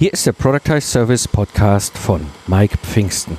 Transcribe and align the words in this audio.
Hier 0.00 0.12
ist 0.12 0.24
der 0.26 0.32
Productize 0.32 0.80
Service 0.82 1.26
Podcast 1.26 1.98
von 1.98 2.24
Mike 2.46 2.78
Pfingsten. 2.78 3.36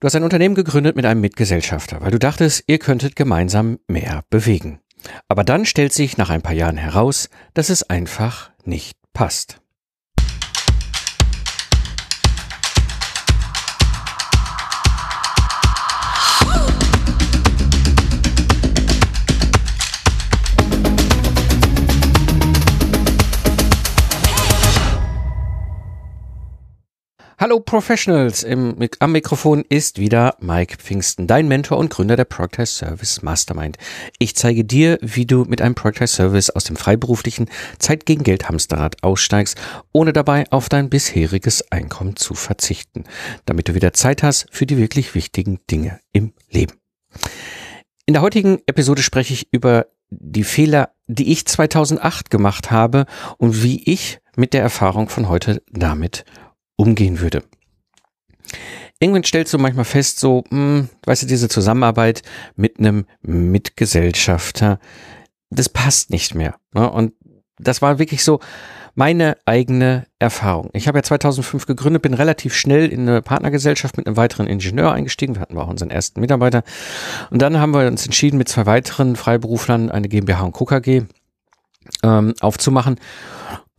Du 0.00 0.06
hast 0.06 0.16
ein 0.16 0.24
Unternehmen 0.24 0.56
gegründet 0.56 0.96
mit 0.96 1.04
einem 1.04 1.20
Mitgesellschafter, 1.20 2.00
weil 2.00 2.10
du 2.10 2.18
dachtest, 2.18 2.64
ihr 2.66 2.80
könntet 2.80 3.14
gemeinsam 3.14 3.78
mehr 3.86 4.24
bewegen. 4.30 4.80
Aber 5.28 5.44
dann 5.44 5.64
stellt 5.64 5.92
sich 5.92 6.16
nach 6.16 6.28
ein 6.28 6.42
paar 6.42 6.54
Jahren 6.54 6.76
heraus, 6.76 7.30
dass 7.54 7.70
es 7.70 7.88
einfach 7.88 8.50
nicht 8.64 8.98
passt. 9.12 9.59
Hallo 27.40 27.58
Professionals, 27.58 28.42
Im, 28.42 28.76
am 28.98 29.12
Mikrofon 29.12 29.64
ist 29.66 29.98
wieder 29.98 30.36
Mike 30.40 30.76
Pfingsten, 30.76 31.26
dein 31.26 31.48
Mentor 31.48 31.78
und 31.78 31.88
Gründer 31.88 32.14
der 32.14 32.26
Productize 32.26 32.66
Service 32.66 33.22
Mastermind. 33.22 33.78
Ich 34.18 34.36
zeige 34.36 34.62
dir, 34.62 34.98
wie 35.00 35.24
du 35.24 35.46
mit 35.46 35.62
einem 35.62 35.74
Productize 35.74 36.14
Service 36.16 36.50
aus 36.50 36.64
dem 36.64 36.76
freiberuflichen 36.76 37.48
Zeit 37.78 38.04
gegen 38.04 38.24
Geld 38.24 38.50
Hamsterrad 38.50 39.02
aussteigst, 39.02 39.58
ohne 39.90 40.12
dabei 40.12 40.44
auf 40.50 40.68
dein 40.68 40.90
bisheriges 40.90 41.72
Einkommen 41.72 42.14
zu 42.14 42.34
verzichten, 42.34 43.04
damit 43.46 43.68
du 43.68 43.74
wieder 43.74 43.94
Zeit 43.94 44.22
hast 44.22 44.46
für 44.50 44.66
die 44.66 44.76
wirklich 44.76 45.14
wichtigen 45.14 45.60
Dinge 45.70 45.98
im 46.12 46.34
Leben. 46.50 46.74
In 48.04 48.12
der 48.12 48.22
heutigen 48.22 48.58
Episode 48.66 49.00
spreche 49.00 49.32
ich 49.32 49.48
über 49.50 49.86
die 50.10 50.44
Fehler, 50.44 50.90
die 51.06 51.32
ich 51.32 51.46
2008 51.46 52.28
gemacht 52.28 52.70
habe 52.70 53.06
und 53.38 53.62
wie 53.62 53.82
ich 53.90 54.18
mit 54.36 54.52
der 54.52 54.60
Erfahrung 54.60 55.08
von 55.08 55.30
heute 55.30 55.62
damit 55.70 56.26
umgehen 56.80 57.20
würde. 57.20 57.42
Irgendwann 58.98 59.24
stellst 59.24 59.52
du 59.54 59.58
manchmal 59.58 59.84
fest, 59.84 60.20
so, 60.20 60.44
mh, 60.50 60.56
hm, 60.56 60.88
weißt 61.06 61.22
du, 61.22 61.26
diese 61.26 61.48
Zusammenarbeit 61.48 62.22
mit 62.56 62.78
einem 62.78 63.06
Mitgesellschafter, 63.22 64.78
das 65.50 65.68
passt 65.68 66.10
nicht 66.10 66.34
mehr. 66.34 66.56
Ne? 66.74 66.90
Und 66.90 67.12
das 67.58 67.82
war 67.82 67.98
wirklich 67.98 68.24
so 68.24 68.40
meine 68.94 69.36
eigene 69.46 70.06
Erfahrung. 70.18 70.70
Ich 70.72 70.88
habe 70.88 70.98
ja 70.98 71.02
2005 71.02 71.66
gegründet, 71.66 72.02
bin 72.02 72.14
relativ 72.14 72.54
schnell 72.54 72.88
in 72.88 73.08
eine 73.08 73.22
Partnergesellschaft 73.22 73.96
mit 73.96 74.06
einem 74.06 74.16
weiteren 74.16 74.46
Ingenieur 74.46 74.92
eingestiegen. 74.92 75.36
Wir 75.36 75.42
hatten 75.42 75.56
auch 75.56 75.68
unseren 75.68 75.90
ersten 75.90 76.20
Mitarbeiter. 76.20 76.62
Und 77.30 77.40
dann 77.40 77.58
haben 77.58 77.70
wir 77.70 77.86
uns 77.86 78.04
entschieden, 78.04 78.36
mit 78.36 78.48
zwei 78.48 78.66
weiteren 78.66 79.16
Freiberuflern 79.16 79.90
eine 79.90 80.08
GmbH 80.08 80.42
und 80.42 80.52
Co. 80.52 80.64
KG 80.64 81.02
ähm, 82.02 82.34
aufzumachen 82.40 82.96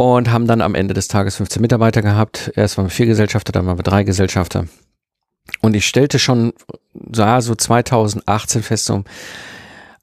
und 0.03 0.31
haben 0.31 0.47
dann 0.47 0.61
am 0.61 0.75
Ende 0.75 0.93
des 0.93 1.07
Tages 1.07 1.37
15 1.37 1.61
Mitarbeiter 1.61 2.01
gehabt. 2.01 2.51
Erst 2.55 2.77
waren 2.77 2.85
wir 2.85 2.91
vier 2.91 3.05
Gesellschafter, 3.05 3.51
dann 3.51 3.65
waren 3.65 3.77
wir 3.77 3.83
drei 3.83 4.03
Gesellschafter. 4.03 4.65
Und 5.61 5.75
ich 5.75 5.87
stellte 5.87 6.19
schon 6.19 6.53
sah 7.11 7.41
so 7.41 7.55
2018 7.55 8.63
fest, 8.63 8.85
so, 8.85 9.03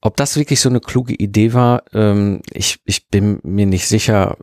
ob 0.01 0.17
das 0.17 0.37
wirklich 0.37 0.61
so 0.61 0.69
eine 0.69 0.81
kluge 0.81 1.15
Idee 1.15 1.53
war. 1.53 1.83
Ähm, 1.93 2.41
ich, 2.53 2.81
ich 2.85 3.09
bin 3.09 3.41
mir 3.43 3.67
nicht 3.67 3.87
sicher. 3.87 4.37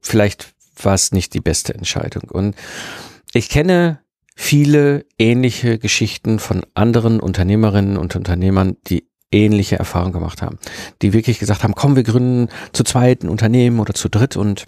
Vielleicht 0.00 0.54
war 0.82 0.94
es 0.94 1.12
nicht 1.12 1.34
die 1.34 1.40
beste 1.40 1.74
Entscheidung. 1.74 2.30
Und 2.30 2.56
ich 3.32 3.48
kenne 3.48 4.00
viele 4.34 5.04
ähnliche 5.18 5.78
Geschichten 5.78 6.38
von 6.38 6.64
anderen 6.74 7.20
Unternehmerinnen 7.20 7.96
und 7.96 8.16
Unternehmern, 8.16 8.76
die 8.86 9.08
ähnliche 9.32 9.78
Erfahrungen 9.78 10.12
gemacht 10.12 10.42
haben, 10.42 10.58
die 11.00 11.12
wirklich 11.12 11.38
gesagt 11.38 11.64
haben, 11.64 11.74
komm, 11.74 11.96
wir 11.96 12.02
gründen 12.02 12.48
zu 12.72 12.84
zweit 12.84 13.24
ein 13.24 13.28
Unternehmen 13.28 13.80
oder 13.80 13.94
zu 13.94 14.08
dritt 14.08 14.36
und 14.36 14.64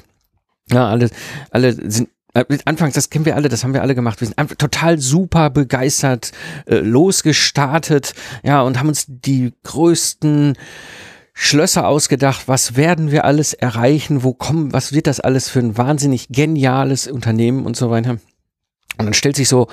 ja, 0.71 0.89
alle, 0.89 1.11
alle 1.51 1.73
sind 1.91 2.09
äh, 2.35 2.45
Anfangs, 2.65 2.95
das 2.95 3.11
kennen 3.11 3.25
wir 3.25 3.37
alle, 3.37 3.49
das 3.49 3.65
haben 3.65 3.75
wir 3.75 3.83
alle 3.83 3.95
gemacht. 3.95 4.21
Wir 4.21 4.27
sind 4.27 4.39
einfach 4.39 4.57
total 4.57 4.99
super 4.99 5.51
begeistert 5.51 6.33
äh, 6.67 6.77
losgestartet, 6.77 8.15
ja, 8.43 8.63
und 8.63 8.79
haben 8.79 8.89
uns 8.89 9.07
die 9.09 9.53
größten 9.63 10.59
Schlösser 11.33 11.87
ausgedacht. 11.87 12.43
Was 12.47 12.77
werden 12.77 13.11
wir 13.11 13.25
alles 13.25 13.55
erreichen? 13.55 14.23
Wo 14.23 14.35
kommen, 14.35 14.73
was 14.73 14.93
wird 14.93 15.07
das 15.07 15.21
alles 15.21 15.49
für 15.49 15.61
ein 15.61 15.77
wahnsinnig 15.79 16.29
geniales 16.29 17.07
Unternehmen 17.07 17.67
und 17.67 17.77
so 17.77 17.91
weiter? 17.91 18.19
Und 18.99 19.07
dann 19.07 19.15
stellt 19.15 19.37
sich 19.37 19.49
so 19.49 19.69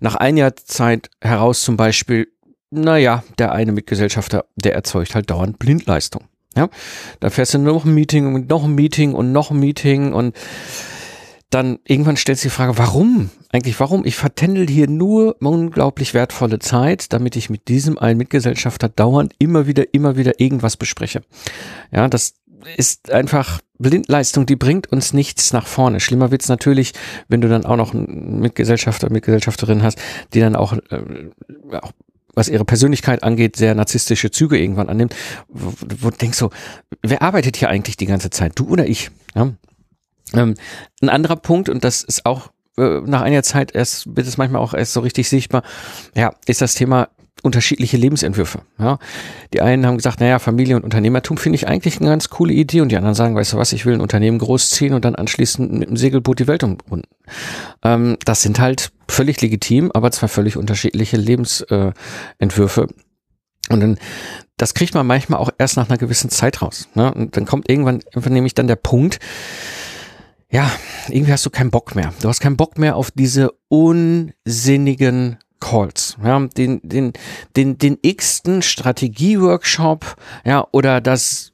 nach 0.00 0.16
ein 0.16 0.36
Jahr 0.36 0.54
Zeit 0.56 1.10
heraus 1.20 1.62
zum 1.62 1.76
Beispiel, 1.76 2.28
naja, 2.70 3.22
der 3.38 3.52
eine 3.52 3.72
Mitgesellschafter, 3.72 4.44
der 4.56 4.74
erzeugt 4.74 5.14
halt 5.14 5.30
dauernd 5.30 5.58
Blindleistung. 5.58 6.24
Ja, 6.56 6.68
da 7.20 7.30
fährst 7.30 7.54
du 7.54 7.58
noch 7.58 7.84
ein 7.84 7.94
Meeting 7.94 8.34
und 8.34 8.48
noch 8.48 8.64
ein 8.64 8.74
Meeting 8.74 9.14
und 9.14 9.30
noch 9.30 9.50
ein 9.50 9.58
Meeting 9.58 10.12
und 10.12 10.34
dann 11.50 11.78
irgendwann 11.84 12.16
stellst 12.16 12.44
du 12.44 12.48
die 12.48 12.54
Frage, 12.54 12.76
warum? 12.78 13.30
Eigentlich 13.52 13.78
warum? 13.78 14.04
Ich 14.04 14.16
vertändel 14.16 14.66
hier 14.66 14.88
nur 14.88 15.36
unglaublich 15.40 16.12
wertvolle 16.12 16.58
Zeit, 16.58 17.12
damit 17.12 17.36
ich 17.36 17.50
mit 17.50 17.68
diesem 17.68 17.98
einen 17.98 18.18
Mitgesellschafter 18.18 18.88
dauernd 18.88 19.34
immer 19.38 19.66
wieder, 19.66 19.94
immer 19.94 20.16
wieder 20.16 20.40
irgendwas 20.40 20.76
bespreche. 20.76 21.22
Ja, 21.92 22.08
das 22.08 22.34
ist 22.76 23.12
einfach 23.12 23.60
Blindleistung, 23.78 24.46
die 24.46 24.56
bringt 24.56 24.90
uns 24.90 25.12
nichts 25.12 25.52
nach 25.52 25.66
vorne. 25.66 26.00
Schlimmer 26.00 26.30
wird's 26.30 26.48
natürlich, 26.48 26.94
wenn 27.28 27.40
du 27.40 27.48
dann 27.48 27.64
auch 27.64 27.76
noch 27.76 27.94
einen 27.94 28.40
Mitgesellschafter, 28.40 29.10
Mitgesellschafterin 29.10 29.82
hast, 29.82 29.98
die 30.34 30.40
dann 30.40 30.56
auch, 30.56 30.72
äh, 30.72 31.30
auch 31.80 31.92
was 32.36 32.48
ihre 32.48 32.64
Persönlichkeit 32.64 33.24
angeht, 33.24 33.56
sehr 33.56 33.74
narzisstische 33.74 34.30
Züge 34.30 34.58
irgendwann 34.58 34.88
annimmt, 34.88 35.16
wo, 35.48 35.72
wo 36.00 36.10
du 36.10 36.16
denkst 36.16 36.38
so, 36.38 36.50
wer 37.02 37.22
arbeitet 37.22 37.56
hier 37.56 37.70
eigentlich 37.70 37.96
die 37.96 38.06
ganze 38.06 38.30
Zeit, 38.30 38.52
du 38.56 38.68
oder 38.68 38.86
ich? 38.86 39.10
Ja? 39.34 39.52
Ähm, 40.34 40.54
ein 41.00 41.08
anderer 41.08 41.36
Punkt, 41.36 41.68
und 41.68 41.82
das 41.82 42.04
ist 42.04 42.26
auch 42.26 42.50
äh, 42.76 43.00
nach 43.00 43.22
einiger 43.22 43.42
Zeit 43.42 43.74
erst, 43.74 44.14
wird 44.16 44.26
es 44.26 44.36
manchmal 44.36 44.60
auch 44.60 44.74
erst 44.74 44.92
so 44.92 45.00
richtig 45.00 45.28
sichtbar, 45.28 45.62
ja, 46.14 46.34
ist 46.46 46.60
das 46.60 46.74
Thema 46.74 47.08
unterschiedliche 47.42 47.96
Lebensentwürfe. 47.96 48.62
Ja. 48.78 48.98
Die 49.52 49.60
einen 49.60 49.86
haben 49.86 49.96
gesagt, 49.96 50.20
naja, 50.20 50.38
Familie 50.38 50.76
und 50.76 50.84
Unternehmertum 50.84 51.36
finde 51.36 51.56
ich 51.56 51.68
eigentlich 51.68 52.00
eine 52.00 52.10
ganz 52.10 52.30
coole 52.30 52.52
Idee 52.52 52.80
und 52.80 52.90
die 52.90 52.96
anderen 52.96 53.14
sagen, 53.14 53.34
weißt 53.34 53.52
du 53.52 53.56
was, 53.58 53.72
ich 53.72 53.84
will 53.86 53.94
ein 53.94 54.00
Unternehmen 54.00 54.38
großziehen 54.38 54.94
und 54.94 55.04
dann 55.04 55.14
anschließend 55.14 55.72
mit 55.72 55.88
dem 55.88 55.96
Segelboot 55.96 56.38
die 56.38 56.46
Welt 56.46 56.64
umrunden. 56.64 57.08
Ähm, 57.82 58.16
das 58.24 58.42
sind 58.42 58.58
halt 58.58 58.90
völlig 59.08 59.40
legitim, 59.40 59.90
aber 59.92 60.10
zwei 60.10 60.28
völlig 60.28 60.56
unterschiedliche 60.56 61.16
Lebensentwürfe. 61.16 62.82
Äh, 62.82 63.72
und 63.72 63.80
dann, 63.80 63.98
das 64.56 64.74
kriegt 64.74 64.94
man 64.94 65.06
manchmal 65.06 65.40
auch 65.40 65.50
erst 65.58 65.76
nach 65.76 65.88
einer 65.88 65.98
gewissen 65.98 66.30
Zeit 66.30 66.62
raus. 66.62 66.88
Ne? 66.94 67.12
Und 67.12 67.36
dann 67.36 67.44
kommt 67.44 67.68
irgendwann, 67.68 68.00
irgendwann 68.12 68.32
nämlich 68.32 68.54
dann 68.54 68.68
der 68.68 68.76
Punkt, 68.76 69.18
ja, 70.50 70.70
irgendwie 71.08 71.32
hast 71.32 71.44
du 71.44 71.50
keinen 71.50 71.70
Bock 71.70 71.94
mehr. 71.94 72.14
Du 72.22 72.28
hast 72.28 72.40
keinen 72.40 72.56
Bock 72.56 72.78
mehr 72.78 72.96
auf 72.96 73.10
diese 73.10 73.50
unsinnigen 73.68 75.38
Calls, 75.60 76.16
ja, 76.22 76.38
den, 76.56 76.80
den, 76.82 77.12
den, 77.56 77.78
den 77.78 77.98
x-ten 78.02 78.62
Strategieworkshop, 78.62 80.16
ja, 80.44 80.66
oder 80.72 81.00
das, 81.00 81.52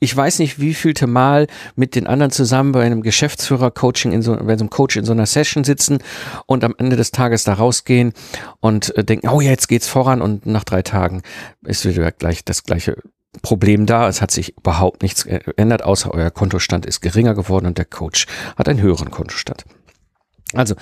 ich 0.00 0.16
weiß 0.16 0.38
nicht, 0.38 0.60
wie 0.60 0.74
vielte 0.74 1.06
Mal 1.06 1.46
mit 1.76 1.94
den 1.94 2.06
anderen 2.06 2.30
zusammen 2.30 2.72
bei 2.72 2.84
einem 2.84 3.02
Geschäftsführer-Coaching 3.02 4.12
in 4.12 4.22
so, 4.22 4.36
bei 4.36 4.52
einem 4.52 4.70
Coach 4.70 4.96
in 4.96 5.04
so 5.04 5.12
einer 5.12 5.26
Session 5.26 5.64
sitzen 5.64 5.98
und 6.46 6.64
am 6.64 6.74
Ende 6.78 6.96
des 6.96 7.10
Tages 7.10 7.44
da 7.44 7.54
rausgehen 7.54 8.12
und 8.60 8.96
äh, 8.96 9.04
denken, 9.04 9.28
oh, 9.28 9.40
jetzt 9.40 9.68
geht's 9.68 9.88
voran 9.88 10.22
und 10.22 10.46
nach 10.46 10.64
drei 10.64 10.82
Tagen 10.82 11.22
ist 11.64 11.84
wieder 11.84 12.12
gleich 12.12 12.44
das 12.44 12.64
gleiche 12.64 12.96
Problem 13.42 13.86
da. 13.86 14.08
Es 14.08 14.22
hat 14.22 14.30
sich 14.30 14.56
überhaupt 14.56 15.02
nichts 15.02 15.24
geändert, 15.24 15.82
außer 15.82 16.12
euer 16.12 16.30
Kontostand 16.30 16.86
ist 16.86 17.00
geringer 17.00 17.34
geworden 17.34 17.66
und 17.66 17.78
der 17.78 17.84
Coach 17.84 18.26
hat 18.56 18.68
einen 18.68 18.80
höheren 18.80 19.10
Kontostand. 19.10 19.64
Also, 20.52 20.74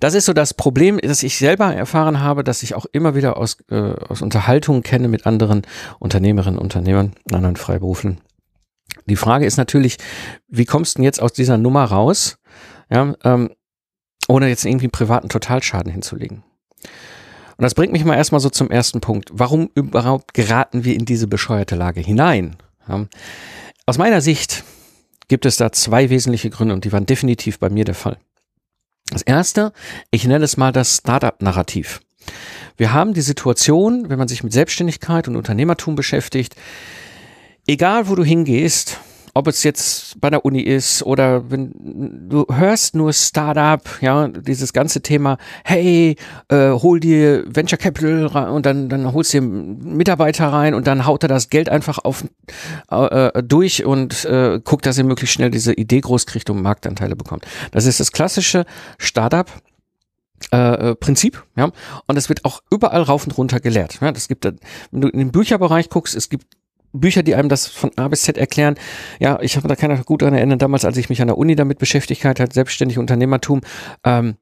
das 0.00 0.14
ist 0.14 0.26
so 0.26 0.32
das 0.32 0.54
Problem, 0.54 0.98
das 1.02 1.22
ich 1.22 1.36
selber 1.36 1.74
erfahren 1.74 2.20
habe, 2.20 2.44
dass 2.44 2.62
ich 2.62 2.74
auch 2.74 2.86
immer 2.92 3.14
wieder 3.14 3.36
aus, 3.36 3.58
äh, 3.70 3.92
aus 4.08 4.22
Unterhaltungen 4.22 4.82
kenne 4.82 5.08
mit 5.08 5.26
anderen 5.26 5.62
Unternehmerinnen, 5.98 6.58
Unternehmern, 6.58 7.12
anderen 7.32 7.56
Freiberufen. 7.56 8.20
Die 9.06 9.16
Frage 9.16 9.44
ist 9.44 9.56
natürlich, 9.56 9.98
wie 10.48 10.64
kommst 10.64 10.94
du 10.94 10.98
denn 10.98 11.04
jetzt 11.04 11.20
aus 11.20 11.32
dieser 11.32 11.58
Nummer 11.58 11.84
raus, 11.84 12.38
ja, 12.90 13.14
ähm, 13.24 13.50
ohne 14.28 14.48
jetzt 14.48 14.64
irgendwie 14.64 14.86
einen 14.86 14.92
privaten 14.92 15.28
Totalschaden 15.28 15.92
hinzulegen? 15.92 16.42
Und 17.58 17.62
das 17.64 17.74
bringt 17.74 17.92
mich 17.92 18.04
mal 18.04 18.14
erstmal 18.14 18.40
so 18.40 18.50
zum 18.50 18.70
ersten 18.70 19.00
Punkt. 19.00 19.30
Warum 19.32 19.68
überhaupt 19.74 20.32
geraten 20.32 20.84
wir 20.84 20.94
in 20.94 21.04
diese 21.04 21.26
bescheuerte 21.26 21.74
Lage 21.74 22.00
hinein? 22.00 22.56
Ja, 22.88 23.06
aus 23.84 23.98
meiner 23.98 24.20
Sicht 24.20 24.64
gibt 25.26 25.44
es 25.44 25.56
da 25.56 25.72
zwei 25.72 26.08
wesentliche 26.08 26.50
Gründe 26.50 26.74
und 26.74 26.84
die 26.84 26.92
waren 26.92 27.06
definitiv 27.06 27.58
bei 27.58 27.68
mir 27.68 27.84
der 27.84 27.94
Fall. 27.94 28.18
Das 29.10 29.22
erste, 29.22 29.72
ich 30.10 30.26
nenne 30.26 30.44
es 30.44 30.56
mal 30.56 30.72
das 30.72 30.96
Startup-Narrativ. 30.96 32.00
Wir 32.76 32.92
haben 32.92 33.14
die 33.14 33.22
Situation, 33.22 34.08
wenn 34.08 34.18
man 34.18 34.28
sich 34.28 34.44
mit 34.44 34.52
Selbstständigkeit 34.52 35.28
und 35.28 35.36
Unternehmertum 35.36 35.94
beschäftigt, 35.94 36.54
egal 37.66 38.08
wo 38.08 38.14
du 38.14 38.24
hingehst, 38.24 39.00
ob 39.34 39.46
es 39.46 39.62
jetzt 39.62 40.20
bei 40.20 40.30
der 40.30 40.44
Uni 40.44 40.60
ist 40.60 41.02
oder 41.02 41.50
wenn 41.50 41.72
du 42.28 42.46
hörst 42.50 42.94
nur 42.94 43.12
Startup, 43.12 43.82
ja, 44.00 44.28
dieses 44.28 44.72
ganze 44.72 45.02
Thema, 45.02 45.38
hey, 45.64 46.16
äh, 46.48 46.70
hol 46.70 47.00
dir 47.00 47.44
Venture 47.46 47.78
Capital 47.78 48.26
rein 48.26 48.48
und 48.48 48.66
dann, 48.66 48.88
dann 48.88 49.12
holst 49.12 49.34
du 49.34 49.40
dir 49.40 49.46
Mitarbeiter 49.46 50.52
rein 50.52 50.74
und 50.74 50.86
dann 50.86 51.06
haut 51.06 51.22
er 51.22 51.28
das 51.28 51.48
Geld 51.48 51.68
einfach 51.68 51.98
auf 51.98 52.24
äh, 52.90 53.28
äh, 53.28 53.42
durch 53.42 53.84
und 53.84 54.24
äh, 54.24 54.60
guckt, 54.62 54.86
dass 54.86 54.98
er 54.98 55.04
möglichst 55.04 55.34
schnell 55.34 55.50
diese 55.50 55.72
Idee 55.72 56.00
groß 56.00 56.26
kriegt 56.26 56.50
und 56.50 56.62
Marktanteile 56.62 57.16
bekommt. 57.16 57.46
Das 57.72 57.86
ist 57.86 58.00
das 58.00 58.12
klassische 58.12 58.64
Startup. 58.98 59.50
Äh, 60.52 60.90
äh 60.90 60.94
Prinzip, 60.94 61.44
ja, 61.56 61.72
und 62.06 62.16
es 62.16 62.28
wird 62.28 62.44
auch 62.44 62.62
überall 62.70 63.02
rauf 63.02 63.24
und 63.24 63.36
runter 63.36 63.58
gelehrt. 63.58 63.98
Ja, 64.00 64.12
das 64.12 64.28
gibt, 64.28 64.44
wenn 64.44 65.00
du 65.00 65.08
in 65.08 65.18
den 65.18 65.32
Bücherbereich 65.32 65.90
guckst, 65.90 66.14
es 66.14 66.28
gibt 66.28 66.46
Bücher, 66.92 67.22
die 67.22 67.34
einem 67.34 67.48
das 67.48 67.66
von 67.66 67.90
A 67.96 68.08
bis 68.08 68.22
Z 68.22 68.38
erklären. 68.38 68.76
Ja, 69.20 69.38
ich 69.40 69.56
habe 69.56 69.68
da 69.68 69.76
keiner 69.76 69.96
gut 70.04 70.22
daran 70.22 70.34
erinnern, 70.34 70.58
damals, 70.58 70.84
als 70.84 70.96
ich 70.96 71.08
mich 71.08 71.20
an 71.20 71.28
der 71.28 71.38
Uni 71.38 71.56
damit 71.56 71.78
beschäftigt 71.78 72.24
hatte, 72.24 72.46
selbstständig 72.52 72.98
Unternehmertum, 72.98 73.60
ähm, 74.04 74.36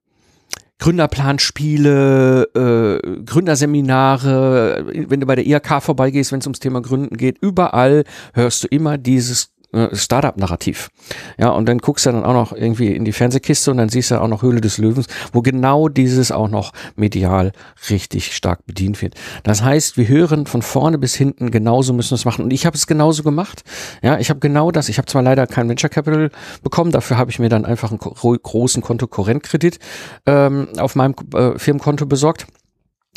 Gründerplanspiele, 0.78 2.42
äh, 2.54 3.22
Gründerseminare, 3.24 4.84
wenn 5.08 5.20
du 5.20 5.26
bei 5.26 5.34
der 5.34 5.46
IHK 5.46 5.80
vorbeigehst, 5.82 6.32
wenn 6.32 6.40
es 6.40 6.46
ums 6.46 6.60
Thema 6.60 6.82
Gründen 6.82 7.16
geht, 7.16 7.38
überall 7.40 8.04
hörst 8.34 8.64
du 8.64 8.68
immer 8.68 8.98
dieses 8.98 9.54
äh, 9.72 9.94
Startup-Narrativ. 9.94 10.90
Ja, 11.38 11.50
und 11.50 11.68
dann 11.68 11.78
guckst 11.78 12.06
du 12.06 12.12
dann 12.12 12.24
auch 12.24 12.32
noch 12.32 12.52
irgendwie 12.52 12.94
in 12.94 13.04
die 13.04 13.12
Fernsehkiste 13.12 13.70
und 13.70 13.76
dann 13.78 13.88
siehst 13.88 14.10
du 14.10 14.20
auch 14.20 14.28
noch 14.28 14.42
Höhle 14.42 14.60
des 14.60 14.78
Löwens, 14.78 15.06
wo 15.32 15.42
genau 15.42 15.88
dieses 15.88 16.32
auch 16.32 16.48
noch 16.48 16.72
medial 16.94 17.52
richtig 17.90 18.34
stark 18.34 18.64
bedient 18.66 19.02
wird. 19.02 19.14
Das 19.42 19.62
heißt, 19.62 19.96
wir 19.96 20.08
hören 20.08 20.46
von 20.46 20.62
vorne 20.62 20.98
bis 20.98 21.14
hinten, 21.14 21.50
genauso 21.50 21.92
müssen 21.92 22.12
wir 22.12 22.16
es 22.16 22.24
machen. 22.24 22.44
Und 22.44 22.52
ich 22.52 22.66
habe 22.66 22.76
es 22.76 22.86
genauso 22.86 23.22
gemacht. 23.22 23.64
Ja, 24.02 24.18
ich 24.18 24.30
habe 24.30 24.40
genau 24.40 24.70
das. 24.70 24.88
Ich 24.88 24.98
habe 24.98 25.06
zwar 25.06 25.22
leider 25.22 25.46
kein 25.46 25.68
Venture 25.68 25.90
Capital 25.90 26.30
bekommen, 26.62 26.92
dafür 26.92 27.18
habe 27.18 27.30
ich 27.30 27.38
mir 27.38 27.48
dann 27.48 27.64
einfach 27.64 27.90
einen 27.90 27.98
großen 27.98 28.82
Kontokorrentkredit 28.82 29.78
ähm, 30.26 30.68
auf 30.78 30.94
meinem 30.94 31.14
äh, 31.34 31.58
Firmenkonto 31.58 32.06
besorgt. 32.06 32.46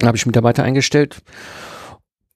habe 0.03 0.17
ich 0.17 0.25
Mitarbeiter 0.25 0.63
eingestellt. 0.63 1.21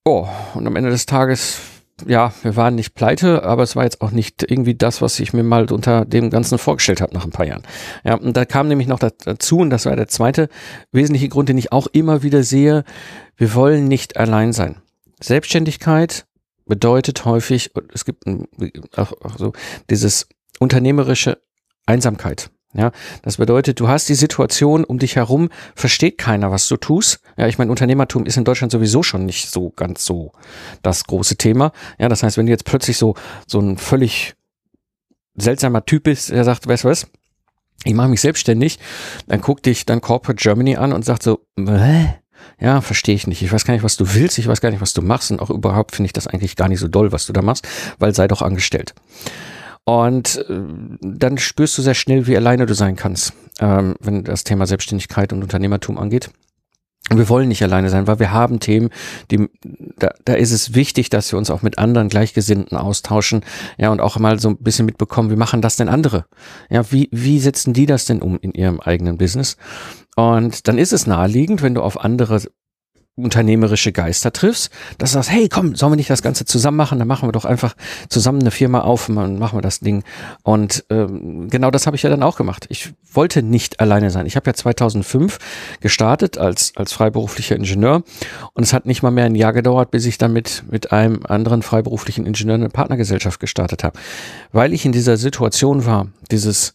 Oh, 0.05 0.27
und 0.53 0.67
am 0.67 0.75
Ende 0.75 0.89
des 0.89 1.05
Tages 1.05 1.59
ja, 2.07 2.33
wir 2.41 2.55
waren 2.55 2.75
nicht 2.75 2.95
pleite, 2.95 3.43
aber 3.43 3.63
es 3.63 3.75
war 3.75 3.83
jetzt 3.83 4.01
auch 4.01 4.11
nicht 4.11 4.43
irgendwie 4.49 4.75
das, 4.75 5.01
was 5.01 5.19
ich 5.19 5.33
mir 5.33 5.43
mal 5.43 5.71
unter 5.71 6.05
dem 6.05 6.29
Ganzen 6.29 6.57
vorgestellt 6.57 7.01
habe 7.01 7.13
nach 7.13 7.25
ein 7.25 7.31
paar 7.31 7.45
Jahren. 7.45 7.63
Ja, 8.03 8.15
und 8.15 8.35
da 8.35 8.45
kam 8.45 8.67
nämlich 8.67 8.87
noch 8.87 8.99
dazu, 8.99 9.59
und 9.59 9.69
das 9.69 9.85
war 9.85 9.95
der 9.95 10.07
zweite 10.07 10.49
wesentliche 10.91 11.29
Grund, 11.29 11.49
den 11.49 11.57
ich 11.57 11.71
auch 11.71 11.87
immer 11.87 12.23
wieder 12.23 12.43
sehe, 12.43 12.83
wir 13.37 13.53
wollen 13.53 13.87
nicht 13.87 14.17
allein 14.17 14.53
sein. 14.53 14.77
Selbstständigkeit 15.19 16.25
bedeutet 16.65 17.25
häufig, 17.25 17.71
es 17.93 18.05
gibt 18.05 18.25
auch, 18.95 19.13
auch 19.21 19.37
so 19.37 19.53
dieses 19.89 20.27
unternehmerische 20.59 21.41
Einsamkeit. 21.85 22.49
Ja, 22.75 22.91
das 23.21 23.37
bedeutet, 23.37 23.79
du 23.79 23.87
hast 23.87 24.09
die 24.09 24.15
Situation 24.15 24.83
um 24.83 24.97
dich 24.97 25.15
herum, 25.15 25.49
versteht 25.75 26.17
keiner, 26.17 26.49
was 26.51 26.67
du 26.67 26.77
tust. 26.77 27.19
Ja, 27.37 27.47
ich 27.47 27.59
meine, 27.59 27.69
Unternehmertum 27.69 28.25
ist 28.25 28.37
in 28.37 28.45
Deutschland 28.45 28.71
sowieso 28.71 29.03
schon 29.03 29.25
nicht 29.25 29.49
so 29.49 29.69
ganz 29.69 30.05
so 30.05 30.31
das 30.81 31.03
große 31.03 31.37
Thema. 31.37 31.71
Ja, 31.99 32.09
das 32.09 32.23
heißt, 32.23 32.37
wenn 32.37 32.47
du 32.47 32.51
jetzt 32.51 32.65
plötzlich 32.65 32.97
so, 32.97 33.15
so 33.45 33.59
ein 33.59 33.77
völlig 33.77 34.33
seltsamer 35.35 35.85
Typ 35.85 36.03
bist, 36.03 36.31
der 36.31 36.43
sagt, 36.43 36.67
weißt 36.67 36.83
du 36.83 36.89
was? 36.89 37.07
Ich 37.85 37.93
mache 37.93 38.07
mich 38.07 38.21
selbstständig, 38.21 38.79
dann 39.27 39.41
guckt 39.41 39.65
dich 39.65 39.85
dann 39.85 40.01
Corporate 40.01 40.41
Germany 40.41 40.75
an 40.75 40.93
und 40.93 41.05
sagt 41.05 41.21
so, 41.21 41.41
Hä? 41.57 42.15
ja, 42.59 42.81
verstehe 42.81 43.15
ich 43.15 43.27
nicht. 43.27 43.41
Ich 43.41 43.51
weiß 43.51 43.65
gar 43.65 43.73
nicht, 43.73 43.83
was 43.83 43.97
du 43.97 44.13
willst, 44.13 44.37
ich 44.37 44.47
weiß 44.47 44.61
gar 44.61 44.71
nicht, 44.71 44.81
was 44.81 44.93
du 44.93 45.01
machst 45.01 45.31
und 45.31 45.41
auch 45.41 45.49
überhaupt 45.49 45.95
finde 45.95 46.07
ich 46.07 46.13
das 46.13 46.27
eigentlich 46.27 46.55
gar 46.55 46.69
nicht 46.69 46.79
so 46.79 46.87
doll, 46.87 47.11
was 47.11 47.25
du 47.25 47.33
da 47.33 47.41
machst, 47.41 47.67
weil 47.99 48.15
sei 48.15 48.27
doch 48.27 48.41
angestellt. 48.41 48.93
Und 49.85 50.45
äh, 50.49 50.61
dann 51.01 51.37
spürst 51.37 51.77
du 51.77 51.81
sehr 51.81 51.93
schnell, 51.93 52.27
wie 52.27 52.37
alleine 52.37 52.65
du 52.65 52.73
sein 52.73 52.95
kannst, 52.95 53.33
ähm, 53.59 53.95
wenn 53.99 54.23
das 54.23 54.43
Thema 54.43 54.65
Selbstständigkeit 54.65 55.33
und 55.33 55.43
Unternehmertum 55.43 55.97
angeht. 55.97 56.29
Und 57.09 57.17
wir 57.17 57.27
wollen 57.27 57.49
nicht 57.49 57.61
alleine 57.61 57.89
sein, 57.89 58.07
weil 58.07 58.19
wir 58.19 58.31
haben 58.31 58.61
Themen, 58.61 58.89
die, 59.29 59.49
da, 59.99 60.11
da 60.23 60.33
ist 60.35 60.51
es 60.51 60.73
wichtig, 60.73 61.09
dass 61.09 61.33
wir 61.33 61.37
uns 61.37 61.49
auch 61.49 61.61
mit 61.61 61.77
anderen 61.77 62.07
Gleichgesinnten 62.07 62.77
austauschen, 62.77 63.41
ja, 63.77 63.91
und 63.91 63.99
auch 63.99 64.17
mal 64.17 64.39
so 64.39 64.49
ein 64.49 64.57
bisschen 64.57 64.85
mitbekommen, 64.85 65.29
wie 65.29 65.35
machen 65.35 65.61
das 65.61 65.75
denn 65.75 65.89
andere? 65.89 66.25
Ja, 66.69 66.89
wie, 66.93 67.09
wie 67.11 67.39
setzen 67.39 67.73
die 67.73 67.87
das 67.87 68.05
denn 68.05 68.21
um 68.21 68.39
in 68.39 68.53
ihrem 68.53 68.79
eigenen 68.79 69.17
Business? 69.17 69.57
Und 70.15 70.69
dann 70.69 70.77
ist 70.77 70.93
es 70.93 71.05
naheliegend, 71.05 71.61
wenn 71.61 71.75
du 71.75 71.81
auf 71.81 71.99
andere 71.99 72.41
unternehmerische 73.15 73.91
Geister 73.91 74.33
triffst, 74.33 74.71
dass 74.97 75.11
du 75.11 75.15
sagst, 75.15 75.29
hey, 75.29 75.47
komm, 75.47 75.75
sollen 75.75 75.91
wir 75.91 75.97
nicht 75.97 76.09
das 76.09 76.23
Ganze 76.23 76.45
zusammen 76.45 76.77
machen? 76.77 76.97
Dann 76.97 77.07
machen 77.07 77.27
wir 77.27 77.31
doch 77.31 77.45
einfach 77.45 77.75
zusammen 78.09 78.41
eine 78.41 78.49
Firma 78.49 78.81
auf 78.81 79.07
und 79.07 79.37
machen 79.37 79.57
wir 79.57 79.61
das 79.61 79.81
Ding. 79.81 80.03
Und 80.41 80.83
ähm, 80.89 81.47
genau 81.49 81.69
das 81.69 81.85
habe 81.85 81.95
ich 81.95 82.01
ja 82.01 82.09
dann 82.09 82.23
auch 82.23 82.37
gemacht. 82.37 82.65
Ich 82.69 82.93
wollte 83.11 83.43
nicht 83.43 83.79
alleine 83.79 84.09
sein. 84.09 84.25
Ich 84.25 84.35
habe 84.35 84.49
ja 84.49 84.55
2005 84.55 85.37
gestartet 85.79 86.39
als, 86.39 86.73
als 86.75 86.91
freiberuflicher 86.93 87.55
Ingenieur 87.55 88.03
und 88.53 88.63
es 88.63 88.73
hat 88.73 88.87
nicht 88.87 89.03
mal 89.03 89.11
mehr 89.11 89.25
ein 89.25 89.35
Jahr 89.35 89.53
gedauert, 89.53 89.91
bis 89.91 90.05
ich 90.07 90.17
dann 90.17 90.33
mit, 90.33 90.63
mit 90.71 90.91
einem 90.91 91.23
anderen 91.27 91.61
freiberuflichen 91.61 92.25
Ingenieur 92.25 92.55
eine 92.55 92.69
Partnergesellschaft 92.69 93.39
gestartet 93.39 93.83
habe. 93.83 93.99
Weil 94.51 94.73
ich 94.73 94.85
in 94.85 94.91
dieser 94.91 95.17
Situation 95.17 95.85
war, 95.85 96.07
dieses 96.31 96.73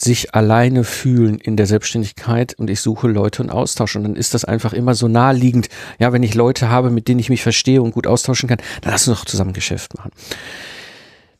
sich 0.00 0.34
alleine 0.34 0.84
fühlen 0.84 1.38
in 1.38 1.56
der 1.56 1.66
Selbstständigkeit 1.66 2.54
und 2.54 2.70
ich 2.70 2.80
suche 2.80 3.08
Leute 3.08 3.42
und 3.42 3.50
Austausch. 3.50 3.96
Und 3.96 4.04
dann 4.04 4.16
ist 4.16 4.34
das 4.34 4.44
einfach 4.44 4.72
immer 4.72 4.94
so 4.94 5.08
naheliegend. 5.08 5.68
Ja, 5.98 6.12
wenn 6.12 6.22
ich 6.22 6.34
Leute 6.34 6.68
habe, 6.70 6.90
mit 6.90 7.08
denen 7.08 7.20
ich 7.20 7.30
mich 7.30 7.42
verstehe 7.42 7.82
und 7.82 7.92
gut 7.92 8.06
austauschen 8.06 8.48
kann, 8.48 8.58
dann 8.80 8.92
lass 8.92 9.08
uns 9.08 9.18
doch 9.18 9.24
zusammen 9.24 9.52
Geschäft 9.52 9.96
machen. 9.96 10.12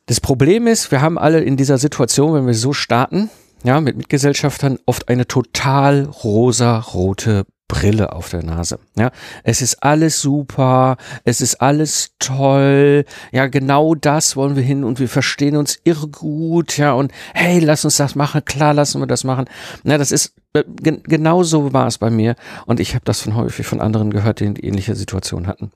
Das 0.06 0.20
Problem 0.20 0.66
ist, 0.66 0.90
wir 0.90 1.02
haben 1.02 1.18
alle 1.18 1.40
in 1.40 1.56
dieser 1.56 1.78
Situation, 1.78 2.34
wenn 2.34 2.46
wir 2.46 2.54
so 2.54 2.72
starten, 2.72 3.30
ja, 3.62 3.80
mit 3.80 3.96
Mitgesellschaftern 3.96 4.78
oft 4.86 5.08
eine 5.08 5.26
total 5.26 6.04
rosa-rote 6.04 7.44
Brille 7.68 8.12
auf 8.14 8.30
der 8.30 8.42
Nase. 8.42 8.78
Ja, 8.96 9.10
es 9.44 9.60
ist 9.60 9.82
alles 9.82 10.20
super, 10.20 10.96
es 11.24 11.42
ist 11.42 11.60
alles 11.60 12.14
toll. 12.18 13.04
Ja, 13.30 13.46
genau 13.46 13.94
das 13.94 14.36
wollen 14.36 14.56
wir 14.56 14.62
hin 14.62 14.84
und 14.84 14.98
wir 14.98 15.08
verstehen 15.08 15.56
uns 15.56 15.78
irre 15.84 16.08
gut. 16.08 16.78
Ja, 16.78 16.92
und 16.92 17.12
hey, 17.34 17.60
lass 17.60 17.84
uns 17.84 17.98
das 17.98 18.14
machen. 18.14 18.44
Klar, 18.44 18.72
lassen 18.72 19.00
wir 19.00 19.06
das 19.06 19.22
machen. 19.22 19.44
Ja, 19.84 19.98
das 19.98 20.10
ist 20.10 20.34
äh, 20.54 20.64
genau 20.82 21.42
so 21.42 21.72
war 21.74 21.86
es 21.86 21.98
bei 21.98 22.10
mir 22.10 22.34
und 22.64 22.80
ich 22.80 22.94
habe 22.94 23.04
das 23.04 23.20
von 23.20 23.36
häufig 23.36 23.66
von 23.66 23.80
anderen 23.80 24.10
gehört, 24.10 24.40
die, 24.40 24.54
die 24.54 24.64
ähnliche 24.64 24.96
Situation 24.96 25.46
hatten. 25.46 25.70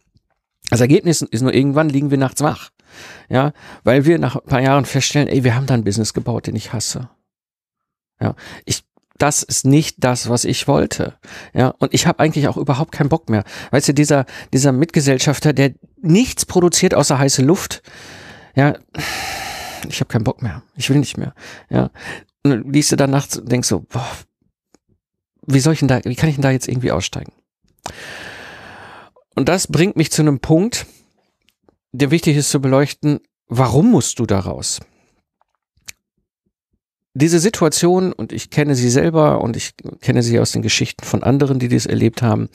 Das 0.71 0.81
Ergebnis 0.81 1.21
ist 1.21 1.43
nur 1.43 1.53
irgendwann 1.53 1.91
liegen 1.91 2.11
wir 2.11 2.19
nachts 2.19 2.41
wach. 2.41 2.71
Ja, 3.29 3.53
weil 3.85 4.05
wir 4.05 4.19
nach 4.19 4.37
ein 4.37 4.47
paar 4.47 4.61
Jahren 4.61 4.85
feststellen, 4.85 5.29
ey, 5.29 5.45
wir 5.45 5.55
haben 5.55 5.67
da 5.67 5.75
ein 5.75 5.85
Business 5.85 6.15
gebaut, 6.15 6.47
den 6.47 6.57
ich 6.57 6.73
hasse. 6.73 7.09
Ja, 8.21 8.35
ich 8.65 8.85
das 9.19 9.43
ist 9.43 9.67
nicht 9.67 9.97
das, 9.99 10.29
was 10.29 10.45
ich 10.45 10.67
wollte. 10.69 11.19
Ja, 11.55 11.69
und 11.79 11.95
ich 11.95 12.07
habe 12.07 12.19
eigentlich 12.19 12.49
auch 12.49 12.57
überhaupt 12.57 12.93
keinen 12.93 13.09
Bock 13.09 13.29
mehr. 13.29 13.45
Weißt 13.71 13.89
du, 13.89 13.95
dieser, 13.95 14.27
dieser 14.53 14.73
Mitgesellschafter, 14.73 15.53
der 15.53 15.73
nichts 16.01 16.47
produziert 16.47 16.95
außer 16.95 17.19
heiße 17.19 17.43
Luft, 17.43 17.83
ja, 18.55 18.75
ich 19.89 20.01
habe 20.01 20.09
keinen 20.09 20.25
Bock 20.25 20.43
mehr. 20.43 20.63
Ich 20.77 20.91
will 20.91 20.99
nicht 20.99 21.19
mehr. 21.19 21.35
Ja. 21.71 21.91
Und 22.45 22.51
dann 22.51 22.73
liest 22.73 22.93
du 22.93 22.97
dann 22.97 23.11
nachts 23.11 23.37
und 23.37 23.51
denkst 23.51 23.69
so, 23.69 23.81
boah, 23.81 24.09
wie 25.47 25.61
soll 25.61 25.73
ich 25.73 25.81
denn 25.81 25.89
da, 25.89 26.01
wie 26.05 26.15
kann 26.15 26.29
ich 26.29 26.37
denn 26.37 26.43
da 26.43 26.51
jetzt 26.51 26.69
irgendwie 26.69 26.93
aussteigen? 26.93 27.33
Und 29.35 29.49
das 29.49 29.67
bringt 29.67 29.97
mich 29.97 30.11
zu 30.13 30.23
einem 30.23 30.41
Punkt, 30.41 30.87
der 31.93 32.11
wichtig 32.11 32.37
ist 32.37 32.51
zu 32.51 32.61
beleuchten, 32.61 33.21
warum 33.49 33.91
musst 33.91 34.19
du 34.19 34.27
da 34.27 34.41
raus? 34.41 34.81
Diese 37.15 37.39
Situation, 37.39 38.13
und 38.13 38.33
ich 38.33 38.51
kenne 38.51 38.75
sie 38.75 38.91
selber 38.91 39.41
und 39.41 39.57
ich 39.57 39.75
kenne 40.01 40.23
sie 40.23 40.41
aus 40.41 40.53
den 40.53 40.63
Geschichten 40.63 41.05
von 41.05 41.23
anderen, 41.23 41.59
die 41.59 41.69
dies 41.69 41.87
erlebt 41.87 42.23
haben, 42.23 42.49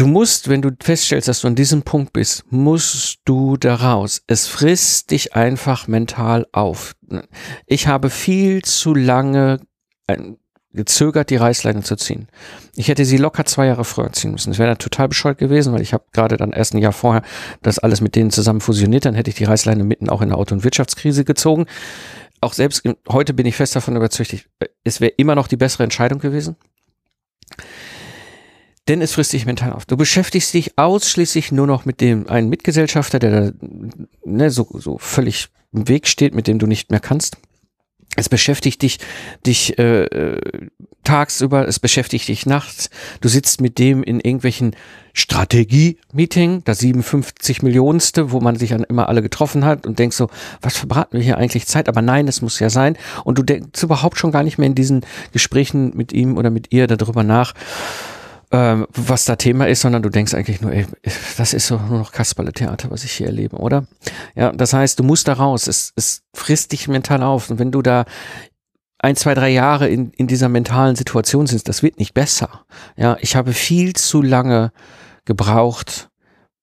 Du 0.00 0.06
musst, 0.06 0.48
wenn 0.48 0.62
du 0.62 0.70
feststellst, 0.80 1.28
dass 1.28 1.42
du 1.42 1.48
an 1.48 1.54
diesem 1.54 1.82
Punkt 1.82 2.14
bist, 2.14 2.44
musst 2.48 3.18
du 3.26 3.58
da 3.58 3.74
raus. 3.74 4.22
Es 4.26 4.46
frisst 4.46 5.10
dich 5.10 5.34
einfach 5.34 5.88
mental 5.88 6.46
auf. 6.52 6.96
Ich 7.66 7.86
habe 7.86 8.08
viel 8.08 8.62
zu 8.62 8.94
lange 8.94 9.60
gezögert, 10.72 11.28
die 11.28 11.36
Reißleine 11.36 11.82
zu 11.82 11.96
ziehen. 11.96 12.28
Ich 12.76 12.88
hätte 12.88 13.04
sie 13.04 13.16
locker 13.18 13.44
zwei 13.44 13.66
Jahre 13.66 13.84
früher 13.84 14.10
ziehen 14.12 14.30
müssen. 14.30 14.50
Das 14.50 14.58
wäre 14.58 14.78
total 14.78 15.08
bescheuert 15.08 15.36
gewesen, 15.36 15.74
weil 15.74 15.82
ich 15.82 15.92
habe 15.92 16.04
gerade 16.12 16.36
dann 16.36 16.52
erst 16.52 16.72
ein 16.72 16.78
Jahr 16.78 16.92
vorher 16.92 17.22
das 17.60 17.78
alles 17.78 18.00
mit 18.00 18.14
denen 18.14 18.30
zusammen 18.30 18.60
fusioniert. 18.60 19.04
Dann 19.04 19.14
hätte 19.14 19.30
ich 19.30 19.36
die 19.36 19.44
Reißleine 19.44 19.84
mitten 19.84 20.08
auch 20.08 20.22
in 20.22 20.28
der 20.28 20.38
Auto- 20.38 20.54
und 20.54 20.64
Wirtschaftskrise 20.64 21.24
gezogen 21.24 21.66
auch 22.40 22.52
selbst 22.52 22.82
heute 23.08 23.34
bin 23.34 23.46
ich 23.46 23.56
fest 23.56 23.76
davon 23.76 23.96
überzeugt, 23.96 24.48
es 24.84 25.00
wäre 25.00 25.12
immer 25.16 25.34
noch 25.34 25.48
die 25.48 25.56
bessere 25.56 25.84
Entscheidung 25.84 26.20
gewesen. 26.20 26.56
Denn 28.88 29.02
es 29.02 29.12
frisst 29.12 29.32
dich 29.32 29.46
mental 29.46 29.72
auf. 29.72 29.86
Du 29.86 29.96
beschäftigst 29.96 30.52
dich 30.54 30.78
ausschließlich 30.78 31.52
nur 31.52 31.66
noch 31.66 31.84
mit 31.84 32.00
dem 32.00 32.28
einen 32.28 32.48
Mitgesellschafter, 32.48 33.18
der 33.18 33.30
da 33.30 33.66
ne, 34.24 34.50
so, 34.50 34.66
so 34.74 34.98
völlig 34.98 35.48
im 35.72 35.86
Weg 35.86 36.08
steht, 36.08 36.34
mit 36.34 36.46
dem 36.46 36.58
du 36.58 36.66
nicht 36.66 36.90
mehr 36.90 37.00
kannst. 37.00 37.36
Es 38.16 38.28
beschäftigt 38.28 38.82
dich, 38.82 38.98
dich 39.46 39.78
äh, 39.78 40.04
äh, 40.04 40.40
tagsüber, 41.04 41.66
es 41.66 41.78
beschäftigt 41.78 42.28
dich 42.28 42.44
nachts. 42.44 42.90
Du 43.20 43.28
sitzt 43.28 43.60
mit 43.60 43.78
dem 43.78 44.02
in 44.02 44.20
irgendwelchen 44.20 44.74
Strategie-Meeting, 45.12 46.62
das 46.64 46.80
57 46.80 47.62
Millionste, 47.62 48.32
wo 48.32 48.40
man 48.40 48.56
sich 48.56 48.70
dann 48.70 48.84
immer 48.84 49.08
alle 49.08 49.22
getroffen 49.22 49.64
hat 49.64 49.86
und 49.86 49.98
denkst 49.98 50.16
so, 50.16 50.28
was 50.60 50.76
verbraten 50.76 51.16
wir 51.16 51.24
hier 51.24 51.38
eigentlich 51.38 51.66
Zeit? 51.66 51.88
Aber 51.88 52.02
nein, 52.02 52.28
es 52.28 52.42
muss 52.42 52.58
ja 52.58 52.68
sein. 52.68 52.96
Und 53.24 53.38
du 53.38 53.42
denkst 53.42 53.82
überhaupt 53.82 54.18
schon 54.18 54.32
gar 54.32 54.42
nicht 54.42 54.58
mehr 54.58 54.66
in 54.66 54.74
diesen 54.74 55.06
Gesprächen 55.32 55.92
mit 55.96 56.12
ihm 56.12 56.36
oder 56.36 56.50
mit 56.50 56.72
ihr 56.72 56.86
darüber 56.86 57.22
nach, 57.22 57.54
ähm, 58.52 58.86
was 58.94 59.24
da 59.24 59.36
Thema 59.36 59.68
ist, 59.68 59.80
sondern 59.80 60.02
du 60.02 60.08
denkst 60.08 60.34
eigentlich 60.34 60.60
nur, 60.60 60.72
ey, 60.72 60.86
das 61.36 61.54
ist 61.54 61.68
so 61.68 61.78
nur 61.78 61.98
noch 61.98 62.12
Kasperle-Theater, 62.12 62.90
was 62.90 63.04
ich 63.04 63.12
hier 63.12 63.26
erlebe, 63.26 63.56
oder? 63.56 63.86
Ja, 64.34 64.52
das 64.52 64.72
heißt, 64.72 64.98
du 64.98 65.04
musst 65.04 65.28
da 65.28 65.34
raus. 65.34 65.66
Es, 65.66 65.92
es 65.96 66.22
frisst 66.34 66.72
dich 66.72 66.88
mental 66.88 67.22
auf. 67.22 67.50
Und 67.50 67.58
wenn 67.58 67.70
du 67.70 67.82
da 67.82 68.04
ein, 68.98 69.16
zwei, 69.16 69.34
drei 69.34 69.50
Jahre 69.50 69.88
in, 69.88 70.10
in 70.10 70.26
dieser 70.26 70.48
mentalen 70.48 70.96
Situation 70.96 71.46
sind, 71.46 71.68
das 71.68 71.82
wird 71.82 71.98
nicht 71.98 72.12
besser. 72.12 72.64
Ja, 72.96 73.16
ich 73.20 73.36
habe 73.36 73.52
viel 73.52 73.94
zu 73.94 74.20
lange 74.20 74.72
gebraucht, 75.24 76.10